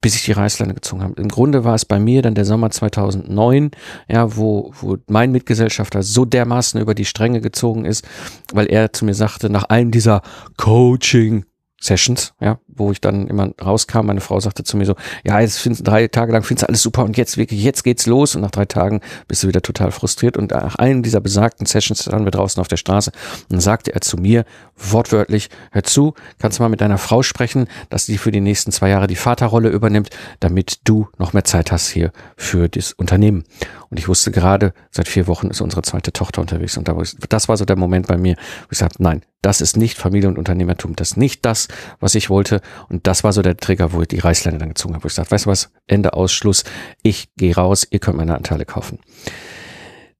bis 0.02 0.16
ich 0.16 0.26
die 0.26 0.34
Reißleine 0.34 0.74
gezogen 0.74 1.02
habe. 1.02 1.20
Im 1.20 1.30
Grunde 1.30 1.64
war 1.64 1.74
es 1.74 1.86
bei 1.86 2.00
mir 2.00 2.22
dann 2.22 2.36
der 2.36 2.46
Sommer 2.46 2.70
2009, 2.70 3.72
ja, 4.08 4.36
wo, 4.36 4.72
wo 4.80 4.98
mein 5.08 5.32
Mitgesellschafter 5.32 6.04
so 6.04 6.26
dermaßen 6.26 6.80
über 6.80 6.94
die 6.94 7.06
Stränge 7.06 7.42
gezogen 7.42 7.86
ist, 7.86 8.08
weil 8.54 8.68
er 8.68 8.94
zu 8.94 9.06
mir 9.06 9.16
sagte, 9.16 9.50
nach 9.50 9.64
einem 9.64 9.92
dieser 9.92 10.22
Coaching 10.58 11.46
Sessions, 11.80 12.34
ja, 12.42 12.60
wo 12.78 12.92
ich 12.92 13.02
dann 13.02 13.28
immer 13.28 13.52
rauskam. 13.64 14.06
Meine 14.06 14.22
Frau 14.22 14.40
sagte 14.40 14.64
zu 14.64 14.78
mir 14.78 14.86
so, 14.86 14.96
ja, 15.24 15.40
jetzt 15.40 15.60
findest 15.60 15.88
drei 15.88 16.08
Tage 16.08 16.32
lang 16.32 16.44
findest 16.44 16.64
du 16.64 16.68
alles 16.68 16.82
super 16.82 17.04
und 17.04 17.18
jetzt 17.18 17.38
wirklich, 17.38 17.64
jetzt 17.64 17.84
geht's 17.84 18.06
los. 18.06 18.36
Und 18.36 18.42
nach 18.42 18.52
drei 18.52 18.66
Tagen 18.66 19.02
bist 19.28 19.44
du 19.44 19.48
wieder 19.48 19.62
total 19.62 19.92
frustriert. 19.92 20.38
Und 20.38 20.52
nach 20.52 20.76
einem 20.76 21.04
dieser 21.04 21.22
besagten 21.22 21.66
Sessions 21.66 22.08
waren 22.12 22.26
wir 22.26 22.32
draußen 22.32 22.60
auf 22.62 22.68
der 22.68 22.78
Straße 22.78 23.12
und 23.50 23.60
sagte 23.60 23.94
er 23.94 24.02
zu 24.02 24.18
mir 24.18 24.46
wortwörtlich, 24.76 25.50
hör 25.72 25.84
zu, 25.84 26.14
kannst 26.40 26.60
du 26.60 26.64
mal 26.64 26.70
mit 26.70 26.82
deiner 26.82 26.98
Frau 26.98 27.24
sprechen, 27.24 27.68
dass 27.90 28.06
sie 28.06 28.18
für 28.18 28.32
die 28.32 28.42
nächsten 28.42 28.72
zwei 28.72 28.90
Jahre 28.90 29.08
die 29.08 29.16
Vaterrolle 29.16 29.70
übernimmt, 29.70 30.10
damit 30.40 30.80
du 30.84 31.08
noch 31.18 31.34
mehr 31.34 31.44
Zeit 31.44 31.72
hast 31.72 31.90
hier 31.90 32.12
für 32.36 32.70
das 32.70 32.94
Unternehmen. 32.94 33.44
Und 33.90 34.00
ich 34.00 34.08
wusste 34.08 34.32
gerade, 34.32 34.74
seit 34.92 35.08
vier 35.08 35.28
Wochen 35.28 35.48
ist 35.48 35.62
unsere 35.62 35.82
zweite 35.82 36.12
Tochter 36.12 36.42
unterwegs. 36.42 36.78
Und 36.78 36.90
das 37.30 37.48
war 37.48 37.58
so 37.58 37.66
der 37.66 37.78
Moment 37.78 38.08
bei 38.08 38.18
mir, 38.18 38.36
wo 38.36 38.72
ich 38.72 38.78
sagte, 38.78 39.02
nein, 39.02 39.22
das 39.42 39.62
ist 39.62 39.78
nicht 39.78 39.98
Familie 39.98 40.28
und 40.28 40.38
Unternehmertum. 40.38 40.96
Das 40.96 41.12
ist 41.12 41.18
nicht 41.18 41.46
das, 41.46 41.68
was 42.00 42.16
ich 42.16 42.30
wollte. 42.30 42.62
Und 42.90 43.08
das 43.08 43.24
war 43.24 43.34
so 43.34 43.42
der 43.42 43.58
Trigger, 43.58 43.94
wo 43.94 44.02
ich 44.02 44.08
die 44.08 44.20
Reißleine 44.20 44.58
dann 44.58 44.70
gezogen 44.70 44.94
habe, 44.94 45.04
wo 45.04 45.08
ich 45.08 45.14
sagte, 45.14 45.32
weißt 45.32 45.46
du 45.46 45.50
was, 45.50 45.72
Ende 45.88 46.14
Ausschluss, 46.14 46.64
ich 47.04 47.30
gehe 47.36 47.56
raus, 47.56 47.88
ihr 47.90 48.00
könnt 48.00 48.18
meine 48.18 48.36
Anteile 48.36 48.66
kaufen. 48.66 49.00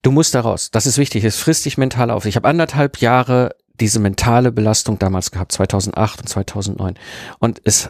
Du 0.02 0.12
musst 0.12 0.36
da 0.36 0.42
raus. 0.42 0.72
Das 0.72 0.86
ist 0.86 0.98
wichtig. 0.98 1.24
Es 1.24 1.38
frisst 1.38 1.66
dich 1.66 1.78
mental 1.78 2.12
auf. 2.12 2.26
Ich 2.26 2.36
habe 2.36 2.48
anderthalb 2.48 3.02
Jahre 3.02 3.56
diese 3.80 4.00
mentale 4.00 4.52
Belastung 4.52 5.00
damals 5.00 5.32
gehabt, 5.32 5.52
2008 5.52 6.22
und 6.22 6.28
2009. 6.28 6.96
Und 7.40 7.62
es 7.64 7.90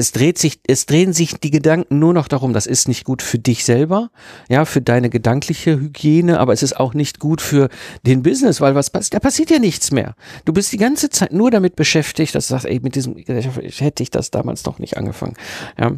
es 0.00 0.12
dreht 0.12 0.38
sich, 0.38 0.60
es 0.66 0.86
drehen 0.86 1.12
sich 1.12 1.34
die 1.34 1.50
Gedanken 1.50 1.98
nur 1.98 2.14
noch 2.14 2.26
darum, 2.26 2.54
das 2.54 2.66
ist 2.66 2.88
nicht 2.88 3.04
gut 3.04 3.20
für 3.20 3.38
dich 3.38 3.66
selber, 3.66 4.10
ja, 4.48 4.64
für 4.64 4.80
deine 4.80 5.10
gedankliche 5.10 5.78
Hygiene, 5.78 6.40
aber 6.40 6.54
es 6.54 6.62
ist 6.62 6.80
auch 6.80 6.94
nicht 6.94 7.20
gut 7.20 7.42
für 7.42 7.68
den 8.06 8.22
Business, 8.22 8.62
weil 8.62 8.74
was 8.74 8.88
passiert, 8.88 9.14
da 9.14 9.20
passiert 9.20 9.50
ja 9.50 9.58
nichts 9.58 9.92
mehr. 9.92 10.14
Du 10.46 10.54
bist 10.54 10.72
die 10.72 10.78
ganze 10.78 11.10
Zeit 11.10 11.32
nur 11.32 11.50
damit 11.50 11.76
beschäftigt, 11.76 12.34
dass 12.34 12.48
du 12.48 12.54
sagst, 12.54 12.66
ey, 12.66 12.80
mit 12.80 12.94
diesem, 12.94 13.14
hätte 13.16 14.02
ich 14.02 14.10
das 14.10 14.30
damals 14.30 14.62
doch 14.62 14.78
nicht 14.78 14.96
angefangen, 14.96 15.36
ja. 15.78 15.92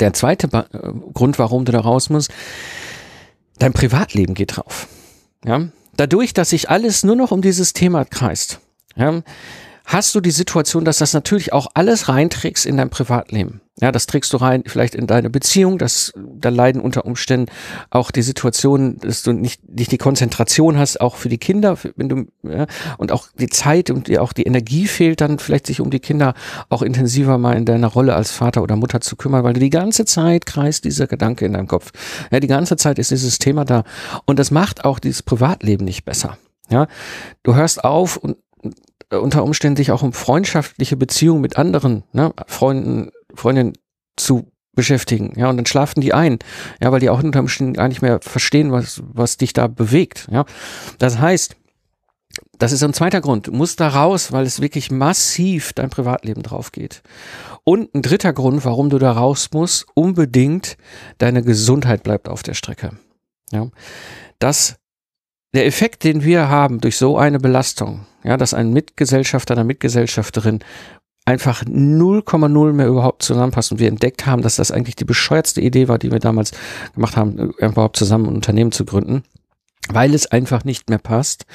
Der 0.00 0.12
zweite 0.12 0.48
ba 0.48 0.66
äh, 0.72 0.92
Grund, 1.14 1.38
warum 1.38 1.64
du 1.64 1.72
da 1.72 1.80
raus 1.80 2.10
musst, 2.10 2.30
dein 3.58 3.72
Privatleben 3.72 4.34
geht 4.34 4.56
drauf, 4.56 4.88
ja. 5.44 5.68
Dadurch, 5.96 6.34
dass 6.34 6.50
sich 6.50 6.68
alles 6.68 7.02
nur 7.02 7.16
noch 7.16 7.30
um 7.30 7.40
dieses 7.40 7.72
Thema 7.72 8.04
kreist, 8.04 8.60
ja, 8.94 9.22
hast 9.86 10.14
du 10.14 10.20
die 10.20 10.32
Situation, 10.32 10.84
dass 10.84 10.98
das 10.98 11.14
natürlich 11.14 11.52
auch 11.52 11.68
alles 11.74 12.08
reinträgst 12.08 12.66
in 12.66 12.76
dein 12.76 12.90
Privatleben. 12.90 13.60
Ja, 13.78 13.92
das 13.92 14.06
trägst 14.06 14.32
du 14.32 14.38
rein, 14.38 14.64
vielleicht 14.66 14.94
in 14.94 15.06
deine 15.06 15.28
Beziehung, 15.28 15.76
dass 15.76 16.12
da 16.16 16.48
leiden 16.48 16.80
unter 16.80 17.04
Umständen 17.04 17.52
auch 17.90 18.10
die 18.10 18.22
Situation, 18.22 18.98
dass 19.00 19.22
du 19.22 19.32
nicht, 19.32 19.68
nicht 19.68 19.92
die 19.92 19.98
Konzentration 19.98 20.78
hast, 20.78 20.98
auch 20.98 21.16
für 21.16 21.28
die 21.28 21.36
Kinder, 21.36 21.76
wenn 21.94 22.08
du, 22.08 22.24
ja, 22.42 22.66
und 22.96 23.12
auch 23.12 23.28
die 23.38 23.48
Zeit 23.48 23.90
und 23.90 24.08
die, 24.08 24.18
auch 24.18 24.32
die 24.32 24.44
Energie 24.44 24.86
fehlt, 24.86 25.20
dann 25.20 25.38
vielleicht 25.38 25.66
sich 25.66 25.82
um 25.82 25.90
die 25.90 26.00
Kinder 26.00 26.32
auch 26.70 26.80
intensiver 26.80 27.36
mal 27.36 27.54
in 27.54 27.66
deiner 27.66 27.88
Rolle 27.88 28.14
als 28.14 28.30
Vater 28.30 28.62
oder 28.62 28.76
Mutter 28.76 29.02
zu 29.02 29.14
kümmern, 29.14 29.44
weil 29.44 29.52
du 29.52 29.60
die 29.60 29.70
ganze 29.70 30.06
Zeit 30.06 30.46
kreist 30.46 30.84
dieser 30.84 31.06
Gedanke 31.06 31.44
in 31.44 31.52
deinem 31.52 31.68
Kopf. 31.68 31.92
Ja, 32.30 32.40
die 32.40 32.46
ganze 32.46 32.78
Zeit 32.78 32.98
ist 32.98 33.10
dieses 33.10 33.38
Thema 33.38 33.66
da. 33.66 33.84
Und 34.24 34.38
das 34.38 34.50
macht 34.50 34.86
auch 34.86 34.98
dieses 34.98 35.22
Privatleben 35.22 35.84
nicht 35.84 36.06
besser. 36.06 36.38
Ja, 36.70 36.88
du 37.42 37.54
hörst 37.54 37.84
auf 37.84 38.16
und 38.16 38.38
unter 39.10 39.44
Umständen 39.44 39.76
sich 39.76 39.92
auch 39.92 40.02
um 40.02 40.12
freundschaftliche 40.12 40.96
Beziehungen 40.96 41.40
mit 41.40 41.56
anderen 41.56 42.04
ne, 42.12 42.32
Freunden, 42.46 43.10
Freundinnen 43.34 43.74
zu 44.16 44.50
beschäftigen. 44.74 45.32
Ja, 45.36 45.48
und 45.48 45.56
dann 45.56 45.66
schlafen 45.66 46.00
die 46.00 46.14
ein. 46.14 46.38
Ja, 46.80 46.92
weil 46.92 47.00
die 47.00 47.10
auch 47.10 47.22
unter 47.22 47.40
Umständen 47.40 47.72
gar 47.72 47.88
nicht 47.88 48.02
mehr 48.02 48.20
verstehen, 48.20 48.72
was, 48.72 49.02
was 49.06 49.36
dich 49.36 49.52
da 49.52 49.66
bewegt. 49.68 50.28
Ja, 50.30 50.44
das 50.98 51.18
heißt, 51.18 51.56
das 52.58 52.72
ist 52.72 52.82
ein 52.82 52.92
zweiter 52.92 53.20
Grund. 53.20 53.46
Du 53.46 53.52
musst 53.52 53.80
da 53.80 53.88
raus, 53.88 54.32
weil 54.32 54.44
es 54.44 54.60
wirklich 54.60 54.90
massiv 54.90 55.72
dein 55.72 55.90
Privatleben 55.90 56.42
drauf 56.42 56.72
geht. 56.72 57.02
Und 57.64 57.94
ein 57.94 58.02
dritter 58.02 58.32
Grund, 58.32 58.64
warum 58.64 58.90
du 58.90 58.98
da 58.98 59.12
raus 59.12 59.48
musst, 59.52 59.86
unbedingt 59.94 60.76
deine 61.18 61.42
Gesundheit 61.42 62.02
bleibt 62.02 62.28
auf 62.28 62.42
der 62.42 62.54
Strecke. 62.54 62.92
Ja, 63.50 63.68
das 64.38 64.76
der 65.56 65.66
Effekt, 65.66 66.04
den 66.04 66.22
wir 66.22 66.50
haben 66.50 66.80
durch 66.80 66.98
so 66.98 67.16
eine 67.16 67.40
Belastung, 67.40 68.06
ja, 68.22 68.36
dass 68.36 68.52
ein 68.52 68.74
Mitgesellschafter, 68.74 69.54
eine 69.54 69.64
Mitgesellschafterin 69.64 70.60
einfach 71.24 71.64
0,0 71.64 72.72
mehr 72.72 72.86
überhaupt 72.86 73.22
zusammenpasst 73.22 73.72
und 73.72 73.78
wir 73.80 73.88
entdeckt 73.88 74.26
haben, 74.26 74.42
dass 74.42 74.56
das 74.56 74.70
eigentlich 74.70 74.96
die 74.96 75.06
bescheuertste 75.06 75.62
Idee 75.62 75.88
war, 75.88 75.98
die 75.98 76.12
wir 76.12 76.18
damals 76.18 76.52
gemacht 76.94 77.16
haben, 77.16 77.54
überhaupt 77.58 77.96
zusammen 77.96 78.26
ein 78.26 78.34
Unternehmen 78.34 78.70
zu 78.70 78.84
gründen, 78.84 79.22
weil 79.88 80.14
es 80.14 80.26
einfach 80.26 80.64
nicht 80.64 80.90
mehr 80.90 80.98
passt. 80.98 81.46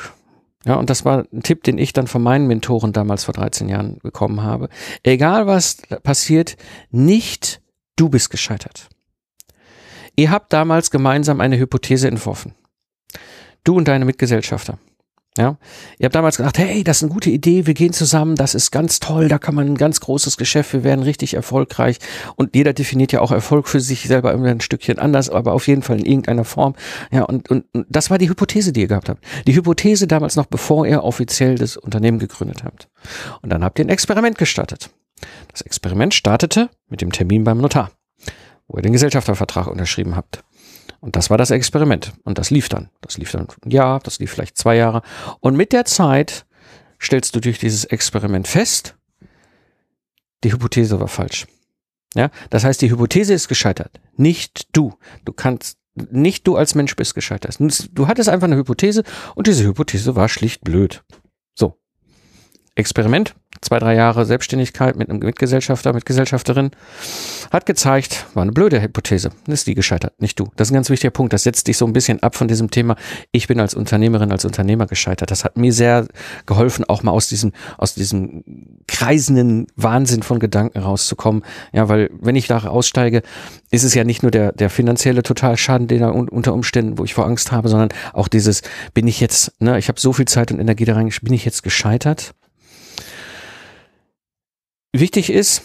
ja, 0.65 0.73
und 0.73 0.89
das 0.89 1.05
war 1.05 1.27
ein 1.31 1.43
Tipp, 1.43 1.61
den 1.61 1.77
ich 1.77 1.93
dann 1.93 2.07
von 2.07 2.23
meinen 2.23 2.47
Mentoren 2.47 2.93
damals 2.93 3.25
vor 3.25 3.35
13 3.35 3.69
Jahren 3.69 3.99
bekommen 4.01 4.41
habe. 4.41 4.69
Egal, 5.03 5.45
was 5.45 5.77
passiert, 6.01 6.57
nicht 6.89 7.61
du 7.95 8.09
bist 8.09 8.31
gescheitert. 8.31 8.89
Ihr 10.15 10.31
habt 10.31 10.51
damals 10.51 10.89
gemeinsam 10.89 11.41
eine 11.41 11.59
Hypothese 11.59 12.07
entworfen. 12.07 12.55
Du 13.63 13.77
und 13.77 13.87
deine 13.87 14.05
Mitgesellschafter. 14.05 14.79
Ja, 15.37 15.57
ihr 15.97 16.05
habt 16.05 16.15
damals 16.15 16.35
gedacht, 16.35 16.57
hey, 16.57 16.83
das 16.83 16.97
ist 16.97 17.03
eine 17.03 17.13
gute 17.13 17.29
Idee, 17.29 17.65
wir 17.65 17.73
gehen 17.73 17.93
zusammen, 17.93 18.35
das 18.35 18.53
ist 18.53 18.69
ganz 18.69 18.99
toll, 18.99 19.29
da 19.29 19.39
kann 19.39 19.55
man 19.55 19.65
ein 19.65 19.77
ganz 19.77 20.01
großes 20.01 20.35
Geschäft, 20.35 20.73
wir 20.73 20.83
werden 20.83 21.03
richtig 21.03 21.35
erfolgreich 21.35 21.99
und 22.35 22.53
jeder 22.53 22.73
definiert 22.73 23.13
ja 23.13 23.21
auch 23.21 23.31
Erfolg 23.31 23.69
für 23.69 23.79
sich 23.79 24.01
selber 24.01 24.33
immer 24.33 24.47
ein 24.47 24.59
Stückchen 24.59 24.99
anders, 24.99 25.29
aber 25.29 25.53
auf 25.53 25.67
jeden 25.67 25.83
Fall 25.83 25.99
in 25.99 26.05
irgendeiner 26.05 26.43
Form. 26.43 26.75
Ja, 27.13 27.23
und, 27.23 27.49
und, 27.49 27.63
und 27.71 27.85
das 27.87 28.09
war 28.09 28.17
die 28.17 28.27
Hypothese, 28.27 28.73
die 28.73 28.81
ihr 28.81 28.87
gehabt 28.89 29.07
habt. 29.07 29.23
Die 29.47 29.55
Hypothese 29.55 30.05
damals 30.05 30.35
noch, 30.35 30.47
bevor 30.47 30.85
ihr 30.85 31.01
offiziell 31.01 31.55
das 31.55 31.77
Unternehmen 31.77 32.19
gegründet 32.19 32.65
habt. 32.65 32.89
Und 33.41 33.51
dann 33.51 33.63
habt 33.63 33.79
ihr 33.79 33.85
ein 33.85 33.89
Experiment 33.89 34.37
gestartet. 34.37 34.89
Das 35.49 35.61
Experiment 35.61 36.13
startete 36.13 36.69
mit 36.89 36.99
dem 36.99 37.13
Termin 37.13 37.45
beim 37.45 37.59
Notar, 37.59 37.91
wo 38.67 38.77
ihr 38.77 38.81
den 38.81 38.91
Gesellschaftervertrag 38.91 39.67
unterschrieben 39.67 40.17
habt. 40.17 40.43
Und 41.01 41.15
das 41.15 41.29
war 41.29 41.37
das 41.37 41.51
Experiment. 41.51 42.13
Und 42.23 42.37
das 42.37 42.51
lief 42.51 42.69
dann. 42.69 42.89
Das 43.01 43.17
lief 43.17 43.31
dann 43.31 43.47
ein 43.65 43.71
Jahr, 43.71 43.99
das 43.99 44.19
lief 44.19 44.31
vielleicht 44.31 44.57
zwei 44.57 44.77
Jahre. 44.77 45.01
Und 45.39 45.57
mit 45.57 45.73
der 45.73 45.85
Zeit 45.85 46.45
stellst 47.01 47.35
du 47.35 47.39
durch 47.39 47.59
dieses 47.59 47.85
Experiment 47.85 48.47
fest, 48.47 48.95
die 50.43 50.53
Hypothese 50.53 50.99
war 50.99 51.07
falsch. 51.07 51.47
Ja, 52.13 52.29
das 52.49 52.63
heißt, 52.63 52.81
die 52.81 52.91
Hypothese 52.91 53.33
ist 53.33 53.47
gescheitert. 53.47 53.99
Nicht 54.15 54.67
du. 54.73 54.93
Du 55.25 55.33
kannst, 55.33 55.77
nicht 55.95 56.45
du 56.45 56.55
als 56.55 56.75
Mensch 56.75 56.95
bist 56.95 57.15
gescheitert. 57.15 57.57
Du 57.93 58.07
hattest 58.07 58.29
einfach 58.29 58.47
eine 58.47 58.57
Hypothese 58.57 59.03
und 59.35 59.47
diese 59.47 59.63
Hypothese 59.63 60.15
war 60.15 60.29
schlicht 60.29 60.61
blöd. 60.61 61.03
So. 61.55 61.79
Experiment 62.75 63.33
zwei, 63.61 63.79
drei 63.79 63.95
Jahre 63.95 64.25
Selbstständigkeit 64.25 64.95
mit 64.95 65.09
einem 65.09 65.19
Mitgesellschafter, 65.19 65.93
mit 65.93 66.05
Gesellschafterin, 66.05 66.71
hat 67.51 67.65
gezeigt, 67.65 68.25
war 68.33 68.41
eine 68.41 68.51
blöde 68.51 68.81
Hypothese. 68.81 69.31
Ist 69.47 69.67
die 69.67 69.75
gescheitert, 69.75 70.19
nicht 70.19 70.39
du. 70.39 70.47
Das 70.55 70.67
ist 70.67 70.71
ein 70.71 70.75
ganz 70.75 70.89
wichtiger 70.89 71.11
Punkt. 71.11 71.31
Das 71.31 71.43
setzt 71.43 71.67
dich 71.67 71.77
so 71.77 71.85
ein 71.85 71.93
bisschen 71.93 72.23
ab 72.23 72.35
von 72.35 72.47
diesem 72.47 72.71
Thema, 72.71 72.95
ich 73.31 73.47
bin 73.47 73.59
als 73.59 73.75
Unternehmerin, 73.75 74.31
als 74.31 74.45
Unternehmer 74.45 74.87
gescheitert. 74.87 75.29
Das 75.29 75.43
hat 75.43 75.57
mir 75.57 75.71
sehr 75.73 76.07
geholfen, 76.45 76.85
auch 76.85 77.03
mal 77.03 77.11
aus 77.11 77.29
diesem, 77.29 77.51
aus 77.77 77.93
diesem 77.93 78.43
kreisenden 78.87 79.67
Wahnsinn 79.75 80.23
von 80.23 80.39
Gedanken 80.39 80.79
rauszukommen. 80.79 81.43
Ja, 81.71 81.87
weil 81.87 82.09
wenn 82.19 82.35
ich 82.35 82.47
da 82.47 82.57
aussteige, 82.57 83.21
ist 83.69 83.83
es 83.83 83.93
ja 83.93 84.03
nicht 84.03 84.23
nur 84.23 84.31
der, 84.31 84.51
der 84.53 84.69
finanzielle 84.69 85.23
Totalschaden, 85.23 85.87
den 85.87 86.01
da 86.01 86.09
unter 86.09 86.53
Umständen, 86.53 86.97
wo 86.97 87.03
ich 87.03 87.13
vor 87.13 87.25
Angst 87.25 87.51
habe, 87.51 87.69
sondern 87.69 87.89
auch 88.13 88.27
dieses, 88.27 88.63
bin 88.93 89.07
ich 89.07 89.19
jetzt, 89.19 89.61
ne, 89.61 89.77
ich 89.77 89.87
habe 89.87 89.99
so 89.99 90.13
viel 90.13 90.25
Zeit 90.25 90.51
und 90.51 90.59
Energie 90.59 90.85
da 90.85 90.95
reingeschickt, 90.95 91.25
bin 91.25 91.33
ich 91.33 91.45
jetzt 91.45 91.63
gescheitert? 91.63 92.33
Wichtig 94.93 95.29
ist, 95.29 95.63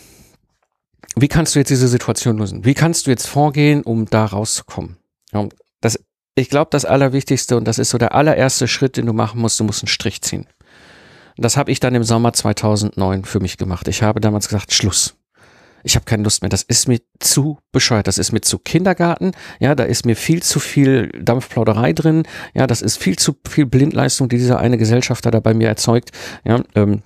wie 1.16 1.28
kannst 1.28 1.54
du 1.54 1.58
jetzt 1.58 1.70
diese 1.70 1.88
Situation 1.88 2.38
lösen? 2.38 2.64
Wie 2.64 2.74
kannst 2.74 3.06
du 3.06 3.10
jetzt 3.10 3.26
vorgehen, 3.26 3.82
um 3.82 4.06
da 4.06 4.24
rauszukommen? 4.24 4.96
Das, 5.80 5.98
ich 6.34 6.48
glaube, 6.48 6.68
das 6.70 6.84
Allerwichtigste 6.84 7.56
und 7.56 7.64
das 7.64 7.78
ist 7.78 7.90
so 7.90 7.98
der 7.98 8.14
allererste 8.14 8.68
Schritt, 8.68 8.96
den 8.96 9.06
du 9.06 9.12
machen 9.12 9.40
musst, 9.40 9.58
du 9.58 9.64
musst 9.64 9.82
einen 9.82 9.88
Strich 9.88 10.22
ziehen. 10.22 10.46
Das 11.36 11.56
habe 11.56 11.70
ich 11.70 11.80
dann 11.80 11.94
im 11.94 12.04
Sommer 12.04 12.32
2009 12.32 13.24
für 13.24 13.40
mich 13.40 13.56
gemacht. 13.58 13.88
Ich 13.88 14.02
habe 14.02 14.20
damals 14.20 14.48
gesagt, 14.48 14.72
Schluss. 14.72 15.16
Ich 15.82 15.94
habe 15.94 16.04
keine 16.04 16.22
Lust 16.22 16.42
mehr. 16.42 16.48
Das 16.48 16.62
ist 16.62 16.88
mir 16.88 17.00
zu 17.20 17.58
bescheuert. 17.72 18.08
Das 18.08 18.18
ist 18.18 18.32
mir 18.32 18.40
zu 18.40 18.58
Kindergarten. 18.58 19.32
Ja, 19.60 19.74
da 19.74 19.84
ist 19.84 20.04
mir 20.04 20.16
viel 20.16 20.42
zu 20.42 20.58
viel 20.58 21.08
Dampfplauderei 21.08 21.92
drin. 21.92 22.24
Ja, 22.54 22.66
das 22.66 22.82
ist 22.82 22.96
viel 22.96 23.16
zu 23.16 23.36
viel 23.48 23.66
Blindleistung, 23.66 24.28
die 24.28 24.38
dieser 24.38 24.58
eine 24.58 24.78
Gesellschafter 24.78 25.30
da 25.30 25.40
bei 25.40 25.54
mir 25.54 25.68
erzeugt. 25.68 26.10
Ja, 26.44 26.62
ähm, 26.74 27.02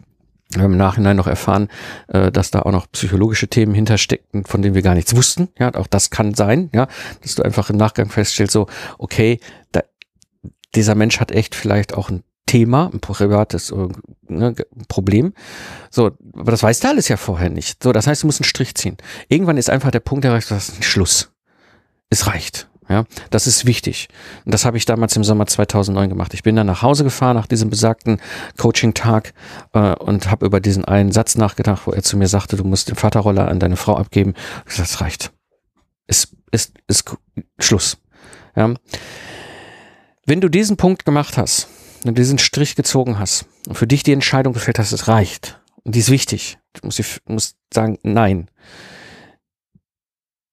im 0.57 0.77
Nachhinein 0.77 1.17
noch 1.17 1.27
erfahren, 1.27 1.69
äh, 2.09 2.33
dass 2.33 2.51
da 2.51 2.63
auch 2.63 2.73
noch 2.73 2.91
psychologische 2.91 3.49
Themen 3.49 3.75
hintersteckten, 3.75 4.45
von 4.45 4.63
denen 4.63 4.75
wir 4.75 4.83
gar 4.83 4.95
nichts 4.95 5.15
wussten. 5.15 5.49
Ja, 5.59 5.75
auch 5.75 5.87
das 5.87 6.11
kann 6.11 6.35
sein, 6.35 6.71
ja, 6.75 6.89
dass 7.23 7.37
du 7.37 7.43
einfach 7.43 7.71
im 7.71 7.77
Nachgang 7.77 8.09
feststellst, 8.09 8.53
so, 8.53 8.67
okay, 8.99 9.41
da, 9.73 9.83
dieser 10.75 10.95
Mensch 10.95 11.21
hat 11.21 11.31
echt 11.31 11.55
vielleicht 11.55 11.95
auch 11.95 12.11
ein 12.11 12.23
Thema, 12.47 12.91
ein 12.93 12.99
privates 12.99 13.71
äh, 13.71 13.89
ne, 14.29 14.55
Problem. 14.89 15.35
So, 15.91 16.11
aber 16.35 16.51
das 16.51 16.63
weißt 16.65 16.83
du 16.83 16.89
alles 16.89 17.07
ja 17.07 17.17
vorher 17.17 17.49
nicht. 17.49 17.83
So, 17.83 17.93
das 17.93 18.09
heißt, 18.09 18.23
du 18.23 18.27
musst 18.27 18.41
einen 18.41 18.47
Strich 18.47 18.75
ziehen. 18.75 18.97
Irgendwann 19.29 19.57
ist 19.57 19.71
einfach 19.71 19.93
der 19.93 20.01
Punkt 20.01 20.25
erreicht, 20.25 20.51
das 20.51 20.69
ist 20.69 20.85
Schluss. 20.85 21.31
Es 22.09 22.27
reicht. 22.27 22.70
Ja, 22.91 23.05
das 23.31 23.47
ist 23.47 23.67
wichtig. 23.67 24.09
Und 24.45 24.53
das 24.53 24.65
habe 24.65 24.77
ich 24.77 24.85
damals 24.85 25.15
im 25.15 25.23
Sommer 25.23 25.47
2009 25.47 26.09
gemacht. 26.09 26.35
Ich 26.35 26.43
bin 26.43 26.57
dann 26.57 26.67
nach 26.67 26.83
Hause 26.83 27.05
gefahren 27.05 27.37
nach 27.37 27.47
diesem 27.47 27.71
besagten 27.71 28.21
Coaching-Tag 28.59 29.33
äh, 29.75 29.95
und 29.95 30.29
habe 30.29 30.45
über 30.45 30.59
diesen 30.59 30.85
einen 30.85 31.13
Satz 31.13 31.37
nachgedacht, 31.37 31.87
wo 31.87 31.93
er 31.93 32.03
zu 32.03 32.17
mir 32.17 32.27
sagte, 32.27 32.57
du 32.57 32.65
musst 32.65 32.89
den 32.89 32.97
Vaterroller 32.97 33.47
an 33.47 33.61
deine 33.61 33.77
Frau 33.77 33.97
abgeben. 33.97 34.35
Ich 34.67 34.73
gesagt, 34.73 34.91
das 34.91 35.01
reicht. 35.01 35.31
Es 36.09 36.35
ist, 36.51 36.73
ist 36.89 37.05
Schluss. 37.61 37.97
Ja. 38.57 38.75
Wenn 40.27 40.41
du 40.41 40.49
diesen 40.49 40.77
Punkt 40.77 41.05
gemacht 41.05 41.39
hast, 41.39 41.69
wenn 42.03 42.17
du 42.17 42.21
diesen 42.21 42.39
Strich 42.39 42.75
gezogen 42.75 43.21
hast 43.21 43.47
und 43.69 43.77
für 43.77 43.87
dich 43.87 44.03
die 44.03 44.13
Entscheidung 44.13 44.53
gefällt 44.53 44.81
hast, 44.81 44.91
es 44.91 45.07
reicht, 45.07 45.61
und 45.85 45.95
die 45.95 46.01
ist 46.01 46.11
wichtig, 46.11 46.59
du 46.73 46.87
musst, 46.89 47.21
musst 47.27 47.57
sagen, 47.73 47.99
nein, 48.03 48.51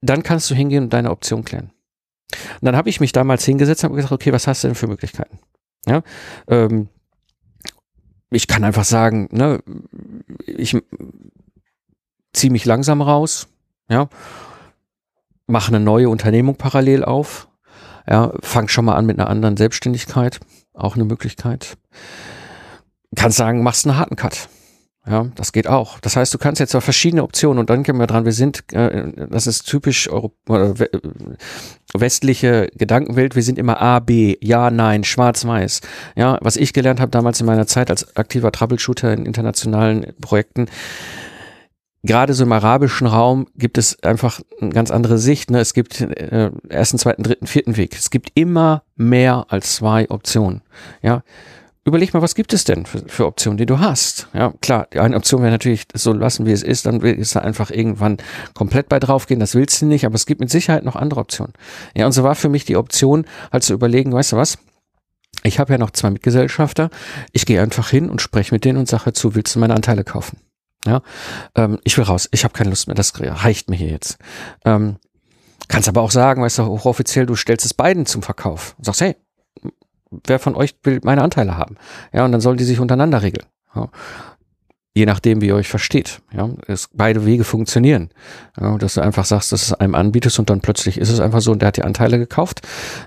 dann 0.01 0.21
kannst 0.21 0.51
du 0.51 0.55
hingehen 0.55 0.83
und 0.83 0.93
deine 0.93 1.09
Option 1.09 1.43
klären. 1.43 1.71
Und 2.31 2.65
dann 2.65 2.75
habe 2.75 2.89
ich 2.89 2.99
mich 2.99 3.11
damals 3.11 3.45
hingesetzt 3.45 3.83
und 3.83 3.89
habe 3.89 3.95
gesagt, 3.95 4.13
okay, 4.13 4.33
was 4.33 4.47
hast 4.47 4.63
du 4.63 4.67
denn 4.67 4.75
für 4.75 4.87
Möglichkeiten? 4.87 5.39
Ja, 5.85 6.03
ähm, 6.47 6.89
ich 8.29 8.47
kann 8.47 8.63
einfach 8.63 8.83
sagen, 8.83 9.29
ne, 9.31 9.63
ich 10.45 10.75
ziehe 12.33 12.51
mich 12.51 12.65
langsam 12.65 13.01
raus, 13.01 13.47
ja, 13.89 14.09
mache 15.47 15.69
eine 15.69 15.79
neue 15.79 16.09
Unternehmung 16.09 16.55
parallel 16.55 17.05
auf, 17.05 17.47
ja, 18.07 18.33
fang 18.41 18.67
schon 18.67 18.85
mal 18.85 18.95
an 18.95 19.05
mit 19.05 19.17
einer 19.17 19.29
anderen 19.29 19.55
Selbstständigkeit, 19.55 20.39
auch 20.73 20.95
eine 20.95 21.05
Möglichkeit. 21.05 21.77
Kannst 23.15 23.37
sagen, 23.37 23.63
machst 23.63 23.85
einen 23.87 23.97
harten 23.97 24.17
Cut. 24.17 24.49
Ja, 25.09 25.27
das 25.35 25.53
geht 25.53 25.67
auch. 25.67 25.99
Das 25.99 26.17
heißt, 26.17 26.33
du 26.33 26.37
kannst 26.37 26.59
jetzt 26.59 26.75
auf 26.75 26.83
verschiedene 26.83 27.23
Optionen 27.23 27.59
und 27.59 27.69
dann 27.69 27.85
kommen 27.85 27.99
wir 27.99 28.07
dran, 28.07 28.25
wir 28.25 28.33
sind, 28.33 28.71
äh, 28.73 29.27
das 29.29 29.47
ist 29.47 29.63
typisch 29.63 30.09
Euro 30.09 30.33
äh, 30.49 30.73
westliche 31.93 32.69
Gedankenwelt, 32.75 33.35
wir 33.35 33.43
sind 33.43 33.57
immer 33.57 33.81
A, 33.81 33.99
B, 33.99 34.35
ja, 34.41 34.69
nein, 34.69 35.05
schwarz-weiß. 35.05 35.79
Ja, 36.17 36.37
was 36.41 36.57
ich 36.57 36.73
gelernt 36.73 36.99
habe 36.99 37.11
damals 37.11 37.39
in 37.39 37.45
meiner 37.45 37.67
Zeit 37.67 37.89
als 37.89 38.17
aktiver 38.17 38.51
Troubleshooter 38.51 39.13
in 39.13 39.25
internationalen 39.25 40.13
Projekten, 40.19 40.67
gerade 42.03 42.33
so 42.33 42.43
im 42.43 42.51
arabischen 42.51 43.07
Raum 43.07 43.47
gibt 43.55 43.77
es 43.77 44.01
einfach 44.03 44.41
eine 44.59 44.71
ganz 44.71 44.91
andere 44.91 45.17
Sicht. 45.17 45.51
Ne? 45.51 45.59
Es 45.59 45.73
gibt 45.73 46.01
äh, 46.01 46.51
ersten, 46.67 46.97
zweiten, 46.97 47.23
dritten, 47.23 47.47
vierten 47.47 47.77
Weg. 47.77 47.95
Es 47.95 48.09
gibt 48.09 48.31
immer 48.33 48.83
mehr 48.95 49.45
als 49.49 49.75
zwei 49.75 50.09
Optionen. 50.09 50.61
Ja, 51.01 51.23
überleg 51.87 52.13
mal, 52.13 52.21
was 52.21 52.35
gibt 52.35 52.53
es 52.53 52.65
denn 52.65 52.85
für, 52.85 52.99
für, 53.07 53.25
Optionen, 53.25 53.57
die 53.57 53.65
du 53.65 53.79
hast? 53.79 54.27
Ja, 54.33 54.53
klar, 54.61 54.87
die 54.93 54.99
eine 54.99 55.15
Option 55.15 55.41
wäre 55.41 55.51
natürlich 55.51 55.85
so 55.93 56.11
lassen, 56.11 56.45
wie 56.45 56.51
es 56.51 56.61
ist, 56.61 56.85
dann 56.85 57.01
ist 57.01 57.35
da 57.35 57.39
einfach 57.39 57.71
irgendwann 57.71 58.17
komplett 58.53 58.89
bei 58.89 58.99
draufgehen, 58.99 59.39
das 59.39 59.55
willst 59.55 59.81
du 59.81 59.85
nicht, 59.85 60.05
aber 60.05 60.15
es 60.15 60.25
gibt 60.25 60.41
mit 60.41 60.49
Sicherheit 60.49 60.83
noch 60.83 60.95
andere 60.95 61.21
Optionen. 61.21 61.53
Ja, 61.95 62.05
und 62.05 62.11
so 62.11 62.23
war 62.23 62.35
für 62.35 62.49
mich 62.49 62.65
die 62.65 62.75
Option, 62.75 63.25
halt 63.51 63.63
zu 63.63 63.73
überlegen, 63.73 64.11
weißt 64.11 64.33
du 64.33 64.37
was? 64.37 64.57
Ich 65.43 65.59
habe 65.59 65.71
ja 65.71 65.77
noch 65.77 65.91
zwei 65.91 66.09
Mitgesellschafter, 66.09 66.89
ich 67.31 67.45
gehe 67.45 67.61
einfach 67.61 67.89
hin 67.89 68.09
und 68.09 68.21
spreche 68.21 68.53
mit 68.53 68.65
denen 68.65 68.77
und 68.77 68.87
sage 68.87 69.13
zu, 69.13 69.33
willst 69.35 69.55
du 69.55 69.59
meine 69.59 69.75
Anteile 69.75 70.03
kaufen? 70.03 70.39
Ja, 70.85 71.01
ähm, 71.55 71.79
ich 71.83 71.97
will 71.97 72.05
raus, 72.05 72.27
ich 72.31 72.43
habe 72.43 72.53
keine 72.53 72.69
Lust 72.69 72.87
mehr, 72.87 72.95
das 72.95 73.13
reicht 73.19 73.69
mir 73.69 73.77
hier 73.77 73.89
jetzt. 73.89 74.17
Ähm, 74.65 74.97
kannst 75.69 75.87
aber 75.87 76.01
auch 76.01 76.11
sagen, 76.11 76.41
weißt 76.41 76.59
du, 76.59 76.65
hochoffiziell, 76.65 77.25
du 77.25 77.35
stellst 77.35 77.65
es 77.65 77.73
beiden 77.73 78.05
zum 78.05 78.23
Verkauf 78.23 78.75
und 78.77 78.85
sagst, 78.85 79.01
hey, 79.01 79.15
wer 80.25 80.39
von 80.39 80.55
euch 80.55 80.75
will 80.83 80.99
meine 81.03 81.21
Anteile 81.21 81.57
haben? 81.57 81.77
Ja, 82.13 82.25
und 82.25 82.31
dann 82.31 82.41
sollen 82.41 82.57
die 82.57 82.63
sich 82.63 82.79
untereinander 82.79 83.21
regeln. 83.21 83.47
Ja. 83.75 83.89
Je 84.93 85.05
nachdem, 85.05 85.41
wie 85.41 85.47
ihr 85.47 85.55
euch 85.55 85.67
versteht. 85.67 86.21
Ja, 86.31 86.49
es, 86.65 86.89
beide 86.91 87.25
Wege 87.25 87.43
funktionieren. 87.43 88.09
Ja, 88.59 88.77
dass 88.77 88.95
du 88.95 89.01
einfach 89.01 89.25
sagst, 89.25 89.51
dass 89.51 89.61
es 89.61 89.73
einem 89.73 89.93
anbietest 89.93 90.39
und 90.39 90.49
dann 90.49 90.61
plötzlich 90.61 90.97
ist 90.97 91.09
es 91.09 91.19
einfach 91.19 91.41
so 91.41 91.51
und 91.51 91.61
der 91.61 91.67
hat 91.67 91.77
die 91.77 91.83
Anteile 91.83 92.17
gekauft. 92.17 92.61